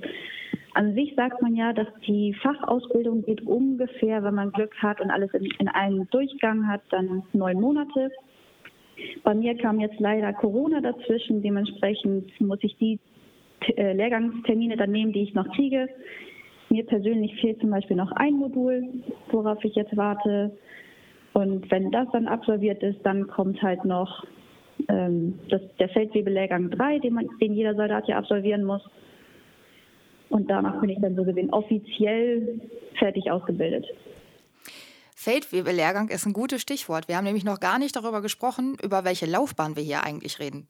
an 0.75 0.95
sich 0.95 1.15
sagt 1.17 1.43
man 1.43 1.55
ja, 1.55 1.73
dass 1.73 1.89
die 2.07 2.35
Fachausbildung 2.35 3.23
geht 3.23 3.47
ungefähr, 3.47 4.23
wenn 4.23 4.35
man 4.35 4.53
Glück 4.53 4.75
hat 4.83 5.01
und 5.01 5.11
alles 5.11 5.33
in, 5.35 5.47
in 5.59 5.69
einem 5.69 6.09
Durchgang 6.11 6.67
hat, 6.67 6.83
dann 6.91 7.23
neun 7.33 7.61
Monate. 7.61 8.11
Bei 9.23 9.35
mir 9.35 9.57
kam 9.57 9.81
jetzt 9.81 10.01
leider 10.01 10.33
Corona 10.33 10.81
dazwischen, 10.81 11.43
dementsprechend 11.43 12.41
muss 12.41 12.59
ich 12.63 12.77
die 12.79 12.99
äh, 13.77 13.93
Lehrgangstermine 13.93 14.77
dann 14.77 14.93
nehmen, 14.93 15.13
die 15.13 15.23
ich 15.23 15.35
noch 15.35 15.49
kriege. 15.55 15.89
Mir 16.71 16.87
persönlich 16.87 17.39
fehlt 17.41 17.61
zum 17.61 17.71
Beispiel 17.71 17.97
noch 17.97 18.13
ein 18.13 18.35
Modul, 18.35 18.89
worauf 19.31 19.63
ich 19.65 19.75
jetzt 19.75 19.97
warte. 19.97 20.57
Und 21.35 21.71
wenn 21.71 21.91
das 21.91 22.09
dann 22.13 22.27
absolviert 22.27 22.83
ist, 22.83 23.01
dann 23.05 23.27
kommt 23.27 23.63
halt 23.63 23.85
noch 23.85 24.25
ähm, 24.89 25.39
das, 25.49 25.61
der 25.79 25.89
Feldwebellehrgang 25.91 26.71
3, 26.71 26.99
den, 27.01 27.15
man, 27.15 27.29
den 27.41 27.55
jeder 27.55 27.75
Soldat 27.75 28.09
ja 28.09 28.17
absolvieren 28.17 28.65
muss. 28.65 28.83
Und 30.33 30.49
danach 30.49 30.81
bin 30.81 30.89
ich 30.89 30.99
dann 30.99 31.15
so 31.15 31.25
gesehen 31.25 31.51
offiziell 31.51 32.59
fertig 32.99 33.31
ausgebildet. 33.31 33.85
Feldwebellehrgang 35.15 36.09
ist 36.09 36.27
ein 36.27 36.33
gutes 36.33 36.63
Stichwort. 36.63 37.07
Wir 37.07 37.17
haben 37.17 37.25
nämlich 37.25 37.45
noch 37.45 37.61
gar 37.61 37.79
nicht 37.79 37.95
darüber 37.95 38.23
gesprochen, 38.23 38.77
über 38.83 39.05
welche 39.05 39.27
Laufbahn 39.27 39.77
wir 39.77 39.83
hier 39.83 40.05
eigentlich 40.05 40.41
reden. 40.41 40.67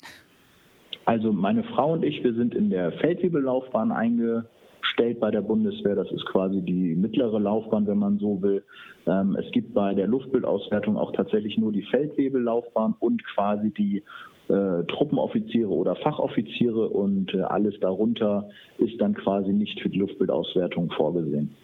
Also 1.04 1.32
meine 1.32 1.62
Frau 1.62 1.92
und 1.92 2.04
ich, 2.04 2.22
wir 2.24 2.34
sind 2.34 2.54
in 2.54 2.70
der 2.70 2.90
Feldwebellaufbahn 2.92 3.92
eingestellt 3.92 5.20
bei 5.20 5.30
der 5.30 5.42
Bundeswehr. 5.42 5.94
Das 5.94 6.10
ist 6.10 6.26
quasi 6.26 6.60
die 6.60 6.96
mittlere 6.96 7.38
Laufbahn, 7.38 7.86
wenn 7.86 7.98
man 7.98 8.18
so 8.18 8.42
will. 8.42 8.64
Ähm, 9.06 9.36
es 9.36 9.50
gibt 9.52 9.74
bei 9.74 9.94
der 9.94 10.08
Luftbildauswertung 10.08 10.96
auch 10.96 11.12
tatsächlich 11.12 11.56
nur 11.56 11.72
die 11.72 11.84
Feldwebellaufbahn 11.84 12.94
und 12.98 13.24
quasi 13.34 13.70
die 13.70 14.02
äh, 14.48 14.84
Truppenoffiziere 14.84 15.70
oder 15.70 15.96
Fachoffiziere 15.96 16.88
und 16.88 17.32
äh, 17.34 17.42
alles 17.42 17.78
darunter 17.80 18.48
ist 18.78 19.00
dann 19.00 19.14
quasi 19.14 19.52
nicht 19.52 19.80
für 19.80 19.88
die 19.88 19.98
Luftbildauswertung 19.98 20.90
vorgesehen. 20.90 21.54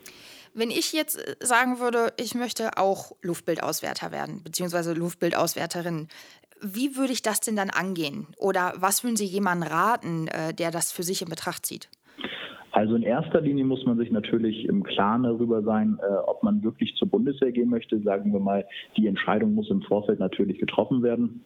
Wenn 0.54 0.70
ich 0.70 0.92
jetzt 0.92 1.18
äh, 1.18 1.36
sagen 1.44 1.78
würde, 1.80 2.12
ich 2.18 2.34
möchte 2.34 2.76
auch 2.76 3.12
Luftbildauswärter 3.22 4.12
werden, 4.12 4.42
beziehungsweise 4.42 4.94
Luftbildauswärterin, 4.94 6.08
wie 6.60 6.96
würde 6.96 7.12
ich 7.12 7.22
das 7.22 7.40
denn 7.40 7.56
dann 7.56 7.70
angehen? 7.70 8.26
Oder 8.38 8.72
was 8.76 9.04
würden 9.04 9.16
Sie 9.16 9.26
jemandem 9.26 9.68
raten, 9.68 10.28
äh, 10.28 10.52
der 10.54 10.70
das 10.70 10.92
für 10.92 11.02
sich 11.02 11.22
in 11.22 11.28
Betracht 11.28 11.66
zieht? 11.66 11.88
Also 12.72 12.94
in 12.94 13.02
erster 13.02 13.40
Linie 13.40 13.64
muss 13.64 13.84
man 13.86 13.96
sich 13.98 14.10
natürlich 14.10 14.64
im 14.66 14.82
Klaren 14.82 15.24
darüber 15.24 15.62
sein, 15.62 15.98
äh, 16.02 16.14
ob 16.26 16.42
man 16.42 16.62
wirklich 16.62 16.94
zur 16.96 17.08
Bundeswehr 17.08 17.52
gehen 17.52 17.70
möchte. 17.70 18.00
Sagen 18.00 18.32
wir 18.32 18.40
mal, 18.40 18.64
die 18.96 19.06
Entscheidung 19.06 19.54
muss 19.54 19.70
im 19.70 19.82
Vorfeld 19.82 20.20
natürlich 20.20 20.58
getroffen 20.58 21.02
werden. 21.02 21.44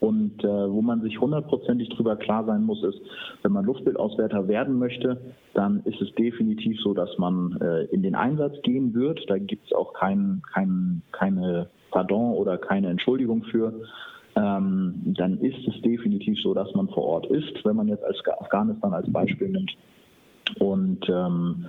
Und 0.00 0.42
äh, 0.42 0.48
wo 0.48 0.80
man 0.80 1.02
sich 1.02 1.20
hundertprozentig 1.20 1.90
darüber 1.90 2.16
klar 2.16 2.44
sein 2.46 2.64
muss, 2.64 2.82
ist, 2.82 3.00
wenn 3.42 3.52
man 3.52 3.66
Luftbildauswärter 3.66 4.48
werden 4.48 4.78
möchte, 4.78 5.20
dann 5.52 5.82
ist 5.84 6.00
es 6.00 6.12
definitiv 6.14 6.80
so, 6.80 6.94
dass 6.94 7.18
man 7.18 7.58
äh, 7.60 7.84
in 7.84 8.02
den 8.02 8.14
Einsatz 8.14 8.60
gehen 8.62 8.94
wird. 8.94 9.20
Da 9.28 9.36
gibt 9.36 9.66
es 9.66 9.72
auch 9.74 9.92
kein, 9.92 10.42
kein, 10.54 11.02
keine 11.12 11.68
Pardon 11.90 12.32
oder 12.32 12.56
keine 12.56 12.88
Entschuldigung 12.88 13.44
für. 13.44 13.74
Ähm, 14.36 14.94
dann 15.04 15.38
ist 15.38 15.68
es 15.68 15.82
definitiv 15.82 16.40
so, 16.40 16.54
dass 16.54 16.72
man 16.74 16.88
vor 16.88 17.04
Ort 17.04 17.26
ist, 17.26 17.62
wenn 17.64 17.76
man 17.76 17.88
jetzt 17.88 18.04
als 18.04 18.16
Afghanistan 18.40 18.94
als 18.94 19.12
Beispiel 19.12 19.48
nimmt. 19.50 19.76
Und 20.60 21.06
ähm, 21.10 21.66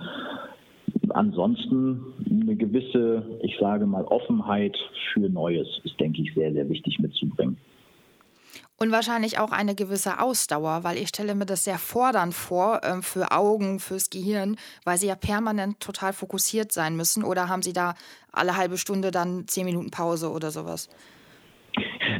ansonsten 1.10 2.00
eine 2.30 2.56
gewisse, 2.56 3.24
ich 3.42 3.58
sage 3.58 3.84
mal, 3.84 4.04
Offenheit 4.04 4.76
für 5.12 5.28
Neues 5.28 5.68
ist, 5.84 6.00
denke 6.00 6.22
ich, 6.22 6.32
sehr, 6.34 6.52
sehr 6.52 6.68
wichtig 6.70 6.98
mitzubringen. 6.98 7.58
Und 8.78 8.90
wahrscheinlich 8.90 9.38
auch 9.38 9.52
eine 9.52 9.74
gewisse 9.74 10.20
Ausdauer, 10.20 10.80
weil 10.82 10.96
ich 10.96 11.08
stelle 11.08 11.34
mir 11.34 11.46
das 11.46 11.64
sehr 11.64 11.78
fordernd 11.78 12.34
vor 12.34 12.80
ähm, 12.84 13.02
für 13.02 13.30
Augen, 13.30 13.78
fürs 13.78 14.10
Gehirn, 14.10 14.56
weil 14.84 14.98
sie 14.98 15.06
ja 15.06 15.14
permanent 15.14 15.80
total 15.80 16.12
fokussiert 16.12 16.72
sein 16.72 16.96
müssen. 16.96 17.22
Oder 17.22 17.48
haben 17.48 17.62
Sie 17.62 17.72
da 17.72 17.94
alle 18.32 18.56
halbe 18.56 18.78
Stunde 18.78 19.10
dann 19.10 19.46
zehn 19.46 19.64
Minuten 19.64 19.90
Pause 19.90 20.30
oder 20.30 20.50
sowas? 20.50 20.88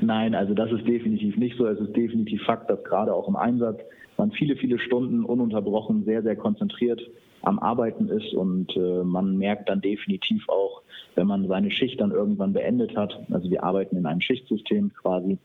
Nein, 0.01 0.35
also 0.35 0.55
das 0.55 0.71
ist 0.71 0.87
definitiv 0.87 1.37
nicht 1.37 1.57
so. 1.59 1.67
Es 1.67 1.81
ist 1.81 1.95
definitiv 1.97 2.43
Fakt, 2.45 2.71
dass 2.71 2.83
gerade 2.85 3.13
auch 3.13 3.29
im 3.29 3.37
Einsatz 3.37 3.81
man 4.17 4.31
viele, 4.31 4.57
viele 4.57 4.79
Stunden 4.79 5.25
ununterbrochen 5.25 6.05
sehr, 6.05 6.23
sehr 6.23 6.37
konzentriert 6.37 7.01
am 7.43 7.59
Arbeiten 7.59 8.09
ist 8.09 8.33
und 8.35 8.75
äh, 8.77 9.03
man 9.03 9.37
merkt 9.37 9.69
dann 9.69 9.81
definitiv 9.81 10.49
auch, 10.49 10.83
wenn 11.17 11.27
man 11.27 11.49
seine 11.49 11.71
Schicht 11.71 12.01
dann 12.01 12.13
irgendwann 12.13 12.53
beendet 12.53 12.97
hat, 12.97 13.19
also 13.31 13.51
wir 13.51 13.65
arbeiten 13.65 13.97
in 13.97 14.07
einem 14.07 14.21
Schichtsystem 14.21 14.93
quasi, 14.95 15.39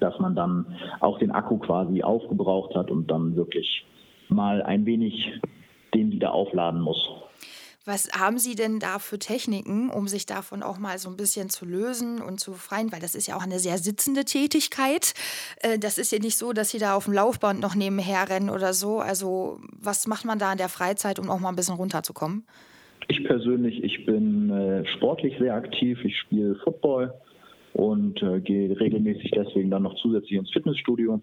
dass 0.00 0.18
man 0.18 0.34
dann 0.34 0.66
auch 1.00 1.18
den 1.18 1.30
Akku 1.30 1.58
quasi 1.58 2.02
aufgebraucht 2.02 2.74
hat 2.74 2.90
und 2.90 3.10
dann 3.10 3.36
wirklich 3.36 3.84
mal 4.28 4.62
ein 4.62 4.86
wenig 4.86 5.40
den 5.94 6.10
wieder 6.10 6.32
aufladen 6.34 6.80
muss. 6.80 7.08
Was 7.86 8.08
haben 8.18 8.38
Sie 8.38 8.54
denn 8.54 8.80
da 8.80 8.98
für 8.98 9.18
Techniken, 9.18 9.90
um 9.90 10.08
sich 10.08 10.24
davon 10.24 10.62
auch 10.62 10.78
mal 10.78 10.96
so 10.96 11.10
ein 11.10 11.18
bisschen 11.18 11.50
zu 11.50 11.66
lösen 11.66 12.22
und 12.22 12.40
zu 12.40 12.52
befreien? 12.52 12.90
Weil 12.92 13.00
das 13.00 13.14
ist 13.14 13.26
ja 13.26 13.36
auch 13.36 13.42
eine 13.42 13.58
sehr 13.58 13.76
sitzende 13.76 14.24
Tätigkeit. 14.24 15.12
Äh, 15.60 15.78
das 15.78 15.98
ist 15.98 16.10
ja 16.10 16.18
nicht 16.18 16.38
so, 16.38 16.54
dass 16.54 16.70
Sie 16.70 16.78
da 16.78 16.96
auf 16.96 17.04
dem 17.04 17.12
Laufband 17.12 17.60
noch 17.60 17.74
nebenher 17.74 18.30
rennen 18.30 18.48
oder 18.48 18.72
so. 18.72 19.00
Also 19.00 19.60
was 19.70 20.06
macht 20.06 20.24
man 20.24 20.38
da 20.38 20.52
in 20.52 20.58
der 20.58 20.70
Freizeit, 20.70 21.18
um 21.18 21.28
auch 21.28 21.40
mal 21.40 21.50
ein 21.50 21.56
bisschen 21.56 21.76
runterzukommen? 21.76 22.46
Ich 23.08 23.22
persönlich, 23.22 23.84
ich 23.84 24.06
bin 24.06 24.48
äh, 24.48 24.86
sportlich 24.96 25.36
sehr 25.38 25.54
aktiv. 25.54 26.02
Ich 26.04 26.16
spiele 26.18 26.54
Football 26.64 27.12
und 27.74 28.22
äh, 28.22 28.40
gehe 28.40 28.78
regelmäßig 28.78 29.30
deswegen 29.32 29.70
dann 29.70 29.82
noch 29.82 29.94
zusätzlich 29.96 30.38
ins 30.38 30.50
Fitnessstudio 30.52 31.20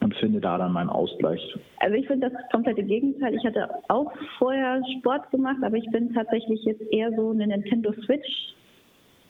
und 0.00 0.14
finde 0.16 0.40
da 0.40 0.58
dann 0.58 0.72
meinen 0.72 0.90
Ausgleich. 0.90 1.40
Also 1.78 1.96
ich 1.96 2.06
finde 2.06 2.30
das 2.30 2.50
komplette 2.50 2.82
Gegenteil. 2.82 3.34
Ich 3.34 3.44
hatte 3.44 3.68
auch 3.88 4.12
vorher 4.38 4.80
Sport 4.98 5.30
gemacht, 5.30 5.58
aber 5.62 5.76
ich 5.76 5.88
bin 5.90 6.12
tatsächlich 6.12 6.62
jetzt 6.64 6.82
eher 6.90 7.12
so 7.12 7.30
eine 7.30 7.46
Nintendo 7.46 7.92
Switch 8.04 8.54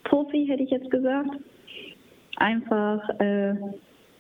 Profi, 0.05 0.47
hätte 0.47 0.63
ich 0.63 0.71
jetzt 0.71 0.91
gesagt. 0.91 1.31
Einfach 2.37 3.09
äh, 3.21 3.55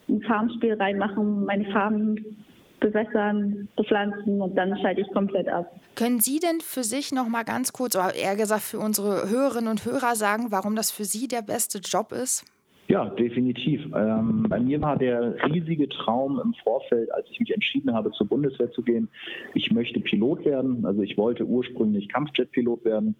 ein 0.08 0.22
Farmspiel 0.26 0.74
reinmachen, 0.74 1.44
meine 1.44 1.64
Farben 1.66 2.44
bewässern, 2.82 3.68
bepflanzen 3.76 4.42
und 4.42 4.54
dann 4.56 4.76
schalte 4.78 5.00
ich 5.00 5.08
komplett 5.12 5.48
ab. 5.48 5.80
Können 5.94 6.20
Sie 6.20 6.38
denn 6.38 6.60
für 6.60 6.84
sich 6.84 7.12
noch 7.12 7.28
mal 7.28 7.44
ganz 7.44 7.72
kurz, 7.72 7.96
oder 7.96 8.14
eher 8.14 8.36
gesagt 8.36 8.62
für 8.62 8.78
unsere 8.78 9.30
Hörerinnen 9.30 9.70
und 9.70 9.86
Hörer 9.86 10.16
sagen, 10.16 10.48
warum 10.50 10.76
das 10.76 10.90
für 10.90 11.04
Sie 11.04 11.28
der 11.28 11.42
beste 11.42 11.78
Job 11.78 12.12
ist? 12.12 12.44
Ja, 12.88 13.06
definitiv. 13.06 13.80
Ähm, 13.96 14.44
bei 14.48 14.60
mir 14.60 14.80
war 14.82 14.98
der 14.98 15.36
riesige 15.46 15.88
Traum 15.88 16.38
im 16.44 16.52
Vorfeld, 16.62 17.10
als 17.14 17.26
ich 17.30 17.40
mich 17.40 17.54
entschieden 17.54 17.94
habe, 17.94 18.10
zur 18.10 18.26
Bundeswehr 18.26 18.70
zu 18.72 18.82
gehen. 18.82 19.08
Ich 19.54 19.70
möchte 19.70 20.00
Pilot 20.00 20.44
werden. 20.44 20.84
Also 20.84 21.00
ich 21.00 21.16
wollte 21.16 21.46
ursprünglich 21.46 22.08
Kampfjet-Pilot 22.10 22.84
werden. 22.84 23.14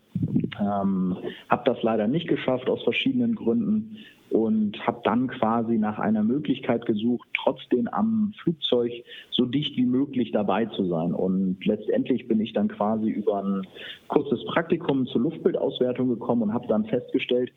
Ähm, 0.61 1.17
habe 1.49 1.63
das 1.65 1.83
leider 1.83 2.07
nicht 2.07 2.29
geschafft 2.29 2.69
aus 2.69 2.83
verschiedenen 2.83 3.35
Gründen 3.35 3.97
und 4.33 4.79
habe 4.87 5.01
dann 5.05 5.29
quasi 5.29 5.77
nach 5.77 5.99
einer 5.99 6.25
Möglichkeit 6.25 6.87
gesucht, 6.87 7.29
trotzdem 7.43 7.87
am 7.89 8.33
Flugzeug 8.43 8.93
so 9.31 9.45
dicht 9.45 9.77
wie 9.77 9.85
möglich 9.85 10.33
dabei 10.33 10.67
zu 10.67 10.87
sein. 10.87 11.13
Und 11.13 11.65
letztendlich 11.65 12.29
bin 12.29 12.41
ich 12.41 12.53
dann 12.55 12.69
quasi 12.69 13.11
über 13.11 13.43
ein 13.43 13.67
kurzes 14.09 14.43
Praktikum 14.47 15.07
zur 15.07 15.21
Luftbildauswertung 15.21 16.09
gekommen 16.09 16.43
und 16.43 16.55
habe 16.55 16.67
dann 16.67 16.87
festgestellt, 16.87 17.53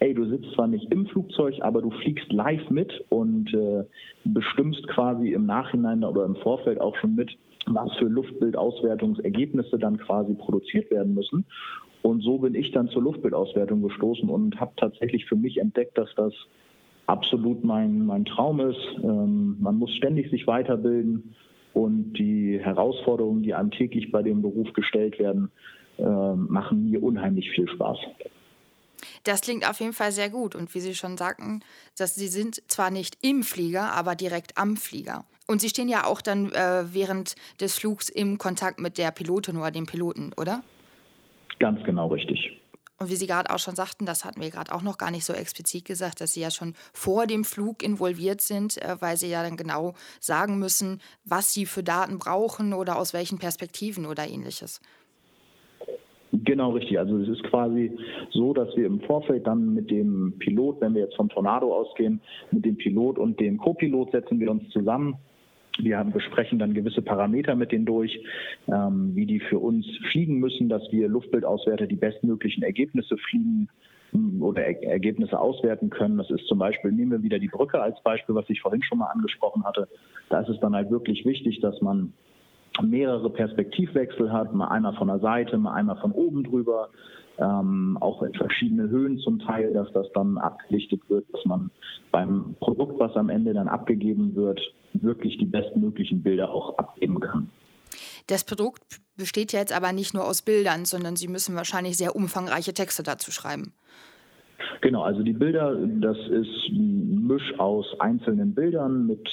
ey, 0.00 0.14
du 0.14 0.26
sitzt 0.26 0.52
zwar 0.54 0.66
nicht 0.66 0.92
im 0.92 1.06
Flugzeug, 1.06 1.54
aber 1.60 1.80
du 1.80 1.90
fliegst 1.90 2.32
live 2.32 2.70
mit 2.70 2.92
und 3.08 3.54
äh, 3.54 3.84
bestimmst 4.24 4.86
quasi 4.88 5.32
im 5.32 5.46
Nachhinein 5.46 6.02
oder 6.02 6.24
im 6.24 6.36
Vorfeld 6.36 6.80
auch 6.80 6.96
schon 6.96 7.14
mit, 7.14 7.30
was 7.66 7.92
für 7.98 8.06
Luftbildauswertungsergebnisse 8.06 9.78
dann 9.78 9.98
quasi 9.98 10.34
produziert 10.34 10.90
werden 10.90 11.14
müssen. 11.14 11.44
Und 12.02 12.22
so 12.22 12.38
bin 12.38 12.54
ich 12.54 12.70
dann 12.72 12.88
zur 12.88 13.02
Luftbildauswertung 13.02 13.82
gestoßen 13.82 14.28
und 14.28 14.60
habe 14.60 14.72
tatsächlich 14.76 15.26
für 15.26 15.36
mich 15.36 15.58
entdeckt, 15.58 15.98
dass 15.98 16.08
das 16.14 16.32
absolut 17.06 17.64
mein, 17.64 18.06
mein 18.06 18.24
Traum 18.24 18.60
ist. 18.60 18.80
Ähm, 19.02 19.56
man 19.60 19.76
muss 19.76 19.92
ständig 19.94 20.30
sich 20.30 20.46
weiterbilden 20.46 21.34
und 21.74 22.14
die 22.14 22.58
Herausforderungen, 22.60 23.42
die 23.42 23.54
einem 23.54 23.70
täglich 23.70 24.10
bei 24.10 24.22
dem 24.22 24.42
Beruf 24.42 24.72
gestellt 24.72 25.18
werden, 25.18 25.50
äh, 25.98 26.02
machen 26.02 26.90
mir 26.90 27.02
unheimlich 27.02 27.50
viel 27.50 27.68
Spaß. 27.68 27.98
Das 29.24 29.40
klingt 29.40 29.68
auf 29.68 29.80
jeden 29.80 29.92
Fall 29.92 30.12
sehr 30.12 30.30
gut. 30.30 30.54
Und 30.54 30.74
wie 30.74 30.80
Sie 30.80 30.94
schon 30.94 31.16
sagten, 31.16 31.60
dass 31.98 32.14
Sie 32.14 32.28
sind 32.28 32.62
zwar 32.68 32.90
nicht 32.90 33.18
im 33.22 33.42
Flieger, 33.42 33.92
aber 33.92 34.14
direkt 34.14 34.56
am 34.56 34.76
Flieger. 34.76 35.24
Und 35.46 35.60
Sie 35.60 35.68
stehen 35.68 35.88
ja 35.88 36.04
auch 36.04 36.20
dann 36.20 36.52
äh, 36.52 36.84
während 36.92 37.36
des 37.60 37.78
Flugs 37.78 38.08
im 38.08 38.38
Kontakt 38.38 38.80
mit 38.80 38.98
der 38.98 39.10
Pilotin 39.10 39.56
oder 39.56 39.70
dem 39.70 39.86
Piloten, 39.86 40.32
oder? 40.36 40.62
Ganz 41.58 41.82
genau 41.84 42.08
richtig. 42.08 42.60
Und 42.98 43.10
wie 43.10 43.16
Sie 43.16 43.26
gerade 43.26 43.50
auch 43.50 43.58
schon 43.58 43.74
sagten, 43.74 44.06
das 44.06 44.24
hatten 44.24 44.40
wir 44.40 44.50
gerade 44.50 44.74
auch 44.74 44.82
noch 44.82 44.96
gar 44.96 45.10
nicht 45.10 45.24
so 45.24 45.34
explizit 45.34 45.84
gesagt, 45.84 46.20
dass 46.20 46.32
Sie 46.32 46.40
ja 46.40 46.50
schon 46.50 46.74
vor 46.94 47.26
dem 47.26 47.44
Flug 47.44 47.82
involviert 47.82 48.40
sind, 48.40 48.80
äh, 48.82 48.96
weil 49.00 49.16
Sie 49.16 49.28
ja 49.28 49.42
dann 49.42 49.56
genau 49.56 49.94
sagen 50.18 50.58
müssen, 50.58 51.00
was 51.24 51.52
Sie 51.52 51.66
für 51.66 51.82
Daten 51.82 52.18
brauchen 52.18 52.72
oder 52.72 52.98
aus 52.98 53.12
welchen 53.12 53.38
Perspektiven 53.38 54.06
oder 54.06 54.26
ähnliches. 54.26 54.80
Genau 56.32 56.70
richtig. 56.70 56.98
Also 56.98 57.18
es 57.18 57.28
ist 57.28 57.44
quasi 57.44 57.96
so, 58.30 58.52
dass 58.52 58.74
wir 58.76 58.86
im 58.86 59.00
Vorfeld 59.00 59.46
dann 59.46 59.74
mit 59.74 59.90
dem 59.90 60.34
Pilot, 60.38 60.80
wenn 60.80 60.94
wir 60.94 61.02
jetzt 61.02 61.16
vom 61.16 61.28
Tornado 61.28 61.74
ausgehen, 61.74 62.20
mit 62.50 62.64
dem 62.64 62.76
Pilot 62.76 63.18
und 63.18 63.38
dem 63.38 63.58
Co-Pilot 63.58 64.12
setzen 64.12 64.40
wir 64.40 64.50
uns 64.50 64.68
zusammen 64.70 65.16
wir 65.78 66.02
besprechen 66.04 66.58
dann 66.58 66.74
gewisse 66.74 67.02
Parameter 67.02 67.54
mit 67.54 67.72
denen 67.72 67.86
durch, 67.86 68.18
ähm, 68.68 69.12
wie 69.14 69.26
die 69.26 69.40
für 69.40 69.58
uns 69.58 69.86
fliegen 70.10 70.38
müssen, 70.38 70.68
dass 70.68 70.82
wir 70.90 71.08
Luftbildauswärter 71.08 71.86
die 71.86 71.96
bestmöglichen 71.96 72.62
Ergebnisse 72.62 73.16
fliegen 73.16 73.68
hm, 74.12 74.42
oder 74.42 74.64
er 74.64 74.82
Ergebnisse 74.82 75.38
auswerten 75.38 75.90
können. 75.90 76.18
Das 76.18 76.30
ist 76.30 76.46
zum 76.46 76.58
Beispiel, 76.58 76.92
nehmen 76.92 77.12
wir 77.12 77.22
wieder 77.22 77.38
die 77.38 77.48
Brücke 77.48 77.80
als 77.80 78.00
Beispiel, 78.02 78.34
was 78.34 78.48
ich 78.48 78.60
vorhin 78.60 78.82
schon 78.82 78.98
mal 78.98 79.06
angesprochen 79.06 79.64
hatte. 79.64 79.88
Da 80.30 80.40
ist 80.40 80.48
es 80.48 80.60
dann 80.60 80.74
halt 80.74 80.90
wirklich 80.90 81.24
wichtig, 81.24 81.60
dass 81.60 81.80
man 81.80 82.12
mehrere 82.82 83.30
Perspektivwechsel 83.30 84.32
hat, 84.32 84.54
mal 84.54 84.68
einer 84.68 84.92
von 84.94 85.08
der 85.08 85.18
Seite, 85.18 85.56
mal 85.58 85.74
einmal 85.74 85.96
von 85.96 86.12
oben 86.12 86.44
drüber, 86.44 86.90
ähm, 87.38 87.98
auch 88.00 88.22
in 88.22 88.32
verschiedene 88.34 88.88
Höhen 88.88 89.18
zum 89.18 89.38
Teil, 89.38 89.72
dass 89.72 89.90
das 89.92 90.06
dann 90.14 90.38
abgelichtet 90.38 91.00
wird, 91.08 91.24
dass 91.32 91.44
man 91.44 91.70
beim 92.10 92.54
Produkt, 92.60 92.98
was 92.98 93.14
am 93.16 93.28
Ende 93.28 93.52
dann 93.52 93.68
abgegeben 93.68 94.34
wird, 94.34 94.60
wirklich 95.02 95.38
die 95.38 95.46
bestmöglichen 95.46 96.22
Bilder 96.22 96.50
auch 96.50 96.78
abgeben 96.78 97.20
kann. 97.20 97.50
Das 98.26 98.44
Produkt 98.44 99.00
besteht 99.16 99.52
ja 99.52 99.60
jetzt 99.60 99.74
aber 99.74 99.92
nicht 99.92 100.14
nur 100.14 100.26
aus 100.26 100.42
Bildern, 100.42 100.84
sondern 100.84 101.16
Sie 101.16 101.28
müssen 101.28 101.54
wahrscheinlich 101.54 101.96
sehr 101.96 102.16
umfangreiche 102.16 102.74
Texte 102.74 103.02
dazu 103.02 103.30
schreiben. 103.30 103.72
Genau, 104.80 105.02
also 105.02 105.22
die 105.22 105.32
Bilder, 105.32 105.76
das 106.00 106.16
ist 106.16 106.68
ein 106.70 107.26
Misch 107.26 107.58
aus 107.58 107.86
einzelnen 108.00 108.54
Bildern 108.54 109.06
mit 109.06 109.28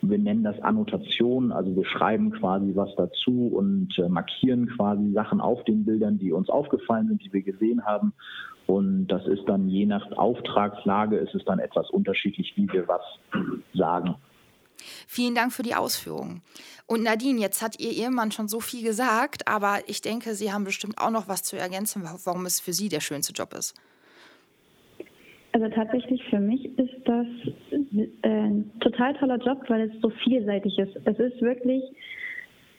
wir 0.00 0.18
nennen 0.18 0.44
das 0.44 0.60
Annotation, 0.60 1.50
also 1.50 1.74
wir 1.74 1.84
schreiben 1.84 2.30
quasi 2.30 2.72
was 2.74 2.94
dazu 2.96 3.48
und 3.48 3.98
äh, 3.98 4.08
markieren 4.08 4.68
quasi 4.76 5.10
Sachen 5.12 5.40
auf 5.40 5.64
den 5.64 5.84
Bildern, 5.84 6.18
die 6.18 6.32
uns 6.32 6.48
aufgefallen 6.48 7.08
sind, 7.08 7.24
die 7.24 7.32
wir 7.32 7.42
gesehen 7.42 7.84
haben. 7.84 8.12
Und 8.66 9.08
das 9.08 9.26
ist 9.26 9.42
dann 9.46 9.68
je 9.68 9.86
nach 9.86 10.12
Auftragslage, 10.12 11.16
ist 11.16 11.34
es 11.34 11.44
dann 11.44 11.58
etwas 11.58 11.90
unterschiedlich, 11.90 12.52
wie 12.56 12.70
wir 12.72 12.86
was 12.86 13.02
sagen. 13.74 14.14
Vielen 15.06 15.34
Dank 15.34 15.52
für 15.52 15.62
die 15.62 15.74
Ausführungen. 15.74 16.42
Und 16.86 17.02
Nadine, 17.02 17.40
jetzt 17.40 17.62
hat 17.62 17.78
Ihr 17.80 17.90
Ehemann 17.90 18.32
schon 18.32 18.48
so 18.48 18.60
viel 18.60 18.82
gesagt, 18.82 19.46
aber 19.46 19.80
ich 19.86 20.00
denke, 20.00 20.34
Sie 20.34 20.52
haben 20.52 20.64
bestimmt 20.64 20.98
auch 20.98 21.10
noch 21.10 21.28
was 21.28 21.42
zu 21.42 21.56
ergänzen, 21.56 22.02
warum 22.24 22.46
es 22.46 22.60
für 22.60 22.72
Sie 22.72 22.88
der 22.88 23.00
schönste 23.00 23.32
Job 23.32 23.52
ist. 23.54 23.74
Also 25.52 25.68
tatsächlich 25.68 26.22
für 26.30 26.40
mich 26.40 26.66
ist 26.78 26.94
das 27.04 27.26
äh, 28.22 28.28
ein 28.28 28.70
total 28.80 29.14
toller 29.14 29.38
Job, 29.38 29.62
weil 29.68 29.90
es 29.90 30.00
so 30.00 30.10
vielseitig 30.22 30.78
ist. 30.78 30.94
Es 31.04 31.18
ist 31.18 31.40
wirklich, 31.40 31.82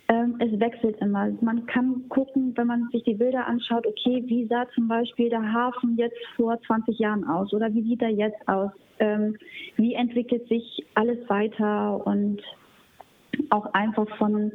ähm, 0.10 0.36
es 0.40 0.60
wechselt 0.60 0.98
immer. 1.02 1.30
Man 1.42 1.68
kann 1.68 2.10
gucken, 2.10 2.54
wenn 2.58 2.68
man 2.68 2.90
sich 2.92 3.04
die 3.04 3.14
Bilder 3.14 3.46
anschaut, 3.46 3.86
okay, 3.86 4.24
wie 4.26 4.48
sah 4.48 4.68
zum 4.74 4.88
Beispiel 4.88 5.30
der 5.30 5.54
Hafen 5.54 5.96
jetzt 5.98 6.18
vor 6.36 6.60
20 6.64 6.98
Jahren 6.98 7.24
aus 7.26 7.54
oder 7.54 7.72
wie 7.74 7.84
sieht 7.84 8.02
er 8.02 8.10
jetzt 8.10 8.48
aus? 8.48 8.72
Ähm, 8.98 9.38
wie 9.78 9.94
entwickelt 9.94 10.48
sich 10.50 10.84
alles 10.96 11.18
weiter 11.30 12.06
und 12.06 12.42
auch 13.52 13.72
einfach 13.74 14.08
von 14.18 14.52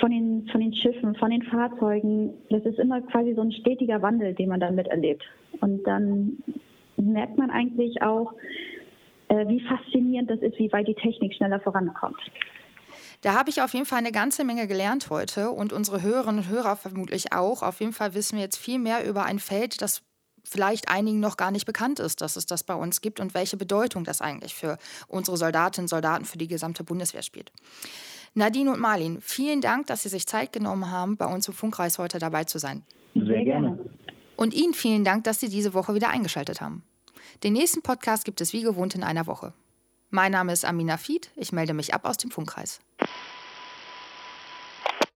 von 0.00 0.10
den, 0.10 0.48
von 0.50 0.60
den 0.60 0.74
Schiffen, 0.74 1.14
von 1.16 1.30
den 1.30 1.42
Fahrzeugen. 1.42 2.32
Das 2.48 2.64
ist 2.64 2.78
immer 2.78 3.02
quasi 3.02 3.34
so 3.34 3.42
ein 3.42 3.52
stetiger 3.52 4.00
Wandel, 4.00 4.34
den 4.34 4.48
man 4.48 4.58
dann 4.58 4.74
miterlebt. 4.74 5.22
Und 5.60 5.86
dann 5.86 6.42
merkt 6.96 7.36
man 7.36 7.50
eigentlich 7.50 8.00
auch, 8.02 8.32
äh, 9.28 9.46
wie 9.48 9.60
faszinierend 9.60 10.30
das 10.30 10.40
ist, 10.40 10.58
wie 10.58 10.72
weit 10.72 10.88
die 10.88 10.94
Technik 10.94 11.34
schneller 11.34 11.60
vorankommt. 11.60 12.16
Da 13.22 13.34
habe 13.34 13.50
ich 13.50 13.62
auf 13.62 13.72
jeden 13.72 13.86
Fall 13.86 13.98
eine 13.98 14.12
ganze 14.12 14.42
Menge 14.42 14.66
gelernt 14.66 15.08
heute 15.08 15.50
und 15.50 15.72
unsere 15.72 16.02
Hörerinnen 16.02 16.40
und 16.44 16.48
Hörer 16.48 16.76
vermutlich 16.76 17.32
auch. 17.32 17.62
Auf 17.62 17.80
jeden 17.80 17.92
Fall 17.92 18.14
wissen 18.14 18.36
wir 18.36 18.42
jetzt 18.42 18.58
viel 18.58 18.80
mehr 18.80 19.06
über 19.06 19.24
ein 19.24 19.38
Feld, 19.38 19.80
das 19.80 20.02
vielleicht 20.42 20.88
einigen 20.88 21.20
noch 21.20 21.36
gar 21.36 21.52
nicht 21.52 21.64
bekannt 21.64 22.00
ist, 22.00 22.20
dass 22.20 22.34
es 22.34 22.46
das 22.46 22.64
bei 22.64 22.74
uns 22.74 23.00
gibt 23.00 23.20
und 23.20 23.32
welche 23.32 23.56
Bedeutung 23.56 24.02
das 24.02 24.20
eigentlich 24.20 24.56
für 24.56 24.76
unsere 25.06 25.36
Soldatinnen 25.36 25.84
und 25.84 25.88
Soldaten, 25.88 26.24
für 26.24 26.36
die 26.36 26.48
gesamte 26.48 26.82
Bundeswehr 26.82 27.22
spielt. 27.22 27.52
Nadine 28.34 28.72
und 28.72 28.80
Marlin, 28.80 29.20
vielen 29.20 29.60
Dank, 29.60 29.86
dass 29.86 30.02
Sie 30.02 30.08
sich 30.08 30.26
Zeit 30.26 30.52
genommen 30.52 30.90
haben, 30.90 31.16
bei 31.16 31.26
uns 31.26 31.46
im 31.46 31.54
Funkreis 31.54 31.98
heute 31.98 32.18
dabei 32.18 32.42
zu 32.42 32.58
sein. 32.58 32.82
Sehr 33.14 33.44
gerne. 33.44 33.78
Und 34.36 34.52
Ihnen 34.52 34.74
vielen 34.74 35.04
Dank, 35.04 35.22
dass 35.24 35.38
Sie 35.38 35.48
diese 35.48 35.74
Woche 35.74 35.94
wieder 35.94 36.08
eingeschaltet 36.08 36.60
haben. 36.60 36.82
Den 37.44 37.52
nächsten 37.52 37.82
Podcast 37.82 38.24
gibt 38.24 38.40
es 38.40 38.52
wie 38.52 38.62
gewohnt 38.62 38.96
in 38.96 39.04
einer 39.04 39.28
Woche. 39.28 39.52
Mein 40.14 40.32
Name 40.32 40.52
ist 40.52 40.66
Amina 40.66 40.98
Fied, 40.98 41.30
ich 41.36 41.52
melde 41.52 41.72
mich 41.72 41.94
ab 41.94 42.04
aus 42.04 42.18
dem 42.18 42.30
Funkkreis. 42.30 42.80